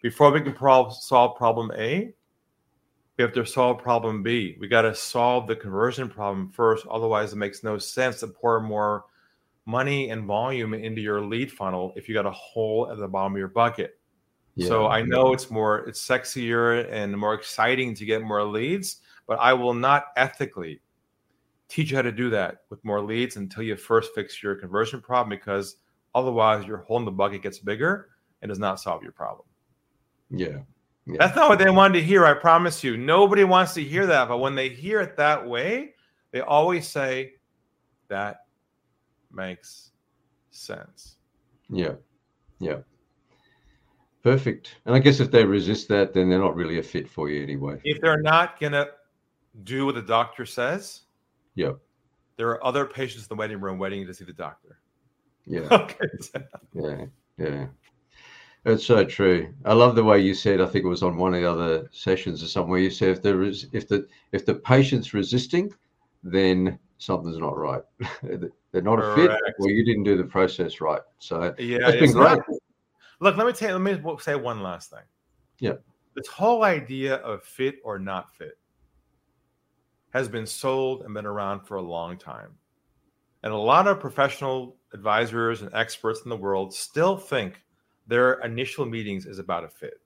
before 0.00 0.30
we 0.30 0.42
can 0.42 0.52
pro- 0.52 0.90
solve 0.90 1.36
problem 1.36 1.72
A, 1.76 2.14
we 3.20 3.24
have 3.24 3.34
to 3.34 3.44
solve 3.44 3.82
problem 3.82 4.22
B. 4.22 4.56
We 4.58 4.66
got 4.66 4.82
to 4.82 4.94
solve 4.94 5.46
the 5.46 5.54
conversion 5.54 6.08
problem 6.08 6.48
first. 6.48 6.86
Otherwise, 6.90 7.34
it 7.34 7.36
makes 7.36 7.62
no 7.62 7.76
sense 7.76 8.20
to 8.20 8.28
pour 8.28 8.60
more 8.60 9.04
money 9.66 10.08
and 10.08 10.24
volume 10.24 10.72
into 10.72 11.02
your 11.02 11.20
lead 11.20 11.52
funnel 11.52 11.92
if 11.96 12.08
you 12.08 12.14
got 12.14 12.24
a 12.24 12.30
hole 12.30 12.88
at 12.90 12.96
the 12.96 13.06
bottom 13.06 13.34
of 13.34 13.38
your 13.38 13.48
bucket. 13.48 13.98
so 14.68 14.86
I 14.86 15.02
know 15.02 15.34
it's 15.34 15.50
more, 15.50 15.80
it's 15.80 16.00
sexier 16.00 16.90
and 16.90 17.14
more 17.14 17.34
exciting 17.34 17.94
to 17.96 18.06
get 18.06 18.22
more 18.22 18.42
leads, 18.42 19.02
but 19.26 19.38
I 19.38 19.52
will 19.52 19.74
not 19.74 20.06
ethically 20.16 20.80
teach 21.68 21.90
you 21.90 21.96
how 21.96 22.02
to 22.02 22.12
do 22.12 22.30
that 22.30 22.62
with 22.70 22.82
more 22.86 23.02
leads 23.02 23.36
until 23.36 23.64
you 23.64 23.76
first 23.76 24.14
fix 24.14 24.42
your 24.42 24.54
conversion 24.54 25.02
problem 25.02 25.28
because 25.28 25.76
otherwise 26.14 26.66
your 26.66 26.78
hole 26.78 26.96
in 26.96 27.04
the 27.04 27.10
bucket 27.10 27.42
gets 27.42 27.58
bigger 27.58 28.08
and 28.40 28.48
does 28.48 28.58
not 28.58 28.80
solve 28.80 29.02
your 29.02 29.12
problem. 29.12 29.46
Yeah. 30.30 30.60
Yeah. 31.06 31.16
That's 31.18 31.34
not 31.36 31.48
what 31.48 31.58
they 31.58 31.70
wanted 31.70 31.94
to 32.00 32.04
hear. 32.04 32.24
I 32.26 32.34
promise 32.34 32.84
you. 32.84 32.96
Nobody 32.96 33.44
wants 33.44 33.74
to 33.74 33.82
hear 33.82 34.06
that. 34.06 34.28
But 34.28 34.38
when 34.38 34.54
they 34.54 34.68
hear 34.68 35.00
it 35.00 35.16
that 35.16 35.46
way, 35.46 35.94
they 36.30 36.40
always 36.40 36.86
say, 36.86 37.34
that 38.08 38.44
makes 39.32 39.90
sense. 40.50 41.16
Yeah. 41.68 41.94
Yeah. 42.58 42.78
Perfect. 44.22 44.76
And 44.84 44.94
I 44.94 44.98
guess 44.98 45.20
if 45.20 45.30
they 45.30 45.44
resist 45.44 45.88
that, 45.88 46.12
then 46.12 46.28
they're 46.28 46.38
not 46.38 46.54
really 46.54 46.78
a 46.78 46.82
fit 46.82 47.08
for 47.08 47.30
you 47.30 47.42
anyway. 47.42 47.80
If 47.84 48.00
they're 48.00 48.20
not 48.20 48.60
going 48.60 48.72
to 48.72 48.88
do 49.64 49.86
what 49.86 49.94
the 49.94 50.02
doctor 50.02 50.44
says, 50.44 51.02
Yeah. 51.54 51.72
there 52.36 52.48
are 52.50 52.64
other 52.64 52.84
patients 52.84 53.22
in 53.24 53.28
the 53.28 53.36
waiting 53.36 53.60
room 53.60 53.78
waiting 53.78 54.06
to 54.06 54.14
see 54.14 54.24
the 54.24 54.32
doctor. 54.32 54.78
Yeah. 55.46 55.60
Okay. 55.72 56.06
Yeah. 56.74 57.04
Yeah. 57.38 57.66
That's 58.64 58.84
so 58.84 59.04
true. 59.04 59.52
I 59.64 59.72
love 59.72 59.94
the 59.96 60.04
way 60.04 60.20
you 60.20 60.34
said. 60.34 60.60
I 60.60 60.66
think 60.66 60.84
it 60.84 60.88
was 60.88 61.02
on 61.02 61.16
one 61.16 61.32
of 61.34 61.40
the 61.40 61.50
other 61.50 61.88
sessions 61.92 62.42
or 62.42 62.46
somewhere. 62.46 62.78
You 62.78 62.90
said 62.90 63.08
if 63.08 63.22
there 63.22 63.42
is, 63.42 63.66
if 63.72 63.88
the 63.88 64.06
if 64.32 64.44
the 64.44 64.54
patient's 64.54 65.14
resisting, 65.14 65.72
then 66.22 66.78
something's 66.98 67.38
not 67.38 67.56
right. 67.56 67.82
They're 68.22 68.82
not 68.82 68.98
a 68.98 69.14
fit, 69.14 69.28
Correct. 69.30 69.54
or 69.58 69.70
you 69.70 69.84
didn't 69.84 70.04
do 70.04 70.16
the 70.18 70.24
process 70.24 70.80
right. 70.82 71.00
So 71.18 71.54
Yeah. 71.58 71.78
that's 71.78 71.96
been 71.96 72.12
great. 72.12 72.36
not- 72.38 72.46
look, 73.20 73.36
let 73.38 73.46
me 73.46 73.52
tell 73.54 73.70
you, 73.70 73.82
let 73.82 74.04
me 74.04 74.16
say 74.20 74.34
one 74.36 74.62
last 74.62 74.90
thing. 74.90 75.04
Yeah. 75.58 75.74
This 76.14 76.26
whole 76.26 76.62
idea 76.62 77.16
of 77.16 77.42
fit 77.42 77.76
or 77.82 77.98
not 77.98 78.34
fit 78.36 78.58
has 80.10 80.28
been 80.28 80.46
sold 80.46 81.02
and 81.02 81.14
been 81.14 81.24
around 81.26 81.60
for 81.60 81.76
a 81.76 81.82
long 81.82 82.18
time. 82.18 82.50
And 83.42 83.52
a 83.52 83.56
lot 83.56 83.86
of 83.86 84.00
professional 84.00 84.76
advisors 84.92 85.62
and 85.62 85.72
experts 85.72 86.20
in 86.24 86.28
the 86.28 86.36
world 86.36 86.74
still 86.74 87.16
think 87.16 87.62
their 88.10 88.34
initial 88.40 88.84
meetings 88.84 89.24
is 89.24 89.38
about 89.38 89.64
a 89.64 89.68
fit. 89.68 90.00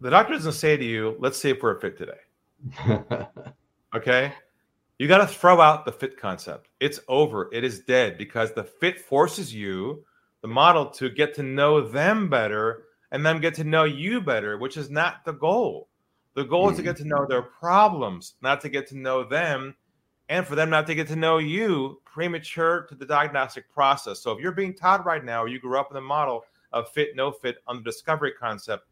The 0.00 0.10
doctor 0.10 0.34
doesn't 0.34 0.52
say 0.52 0.76
to 0.76 0.84
you, 0.84 1.16
let's 1.18 1.38
see 1.38 1.50
if 1.50 1.62
we're 1.62 1.76
a 1.76 1.80
fit 1.80 1.98
today. 1.98 3.26
Okay. 3.94 4.32
You 4.98 5.08
got 5.08 5.18
to 5.18 5.26
throw 5.26 5.60
out 5.60 5.84
the 5.84 5.92
fit 5.92 6.16
concept. 6.16 6.68
It's 6.78 7.00
over. 7.08 7.48
It 7.52 7.64
is 7.64 7.80
dead 7.80 8.18
because 8.18 8.52
the 8.52 8.64
fit 8.64 9.00
forces 9.00 9.52
you, 9.52 10.04
the 10.42 10.48
model, 10.48 10.86
to 10.90 11.08
get 11.10 11.34
to 11.34 11.42
know 11.42 11.80
them 11.80 12.28
better 12.28 12.84
and 13.10 13.24
them 13.24 13.40
get 13.40 13.54
to 13.54 13.64
know 13.64 13.84
you 13.84 14.20
better, 14.20 14.58
which 14.58 14.76
is 14.76 14.90
not 14.90 15.24
the 15.24 15.32
goal. 15.32 15.88
The 16.34 16.44
goal 16.44 16.70
is 16.70 16.76
to 16.76 16.82
get 16.82 16.96
to 16.98 17.04
know 17.04 17.26
their 17.28 17.42
problems, 17.42 18.34
not 18.42 18.60
to 18.60 18.68
get 18.68 18.86
to 18.88 18.96
know 18.96 19.24
them, 19.24 19.74
and 20.30 20.46
for 20.46 20.54
them 20.54 20.70
not 20.70 20.86
to 20.86 20.94
get 20.94 21.08
to 21.08 21.16
know 21.16 21.38
you 21.38 22.00
premature 22.04 22.86
to 22.88 22.94
the 22.94 23.04
diagnostic 23.04 23.68
process. 23.68 24.20
So 24.20 24.30
if 24.30 24.38
you're 24.38 24.52
being 24.52 24.74
taught 24.74 25.04
right 25.04 25.24
now, 25.24 25.42
or 25.42 25.48
you 25.48 25.60
grew 25.60 25.78
up 25.78 25.90
in 25.90 25.94
the 25.94 26.00
model 26.00 26.44
of 26.72 26.88
fit, 26.88 27.16
no 27.16 27.32
fit 27.32 27.56
on 27.66 27.78
the 27.78 27.82
discovery 27.82 28.32
concept, 28.38 28.86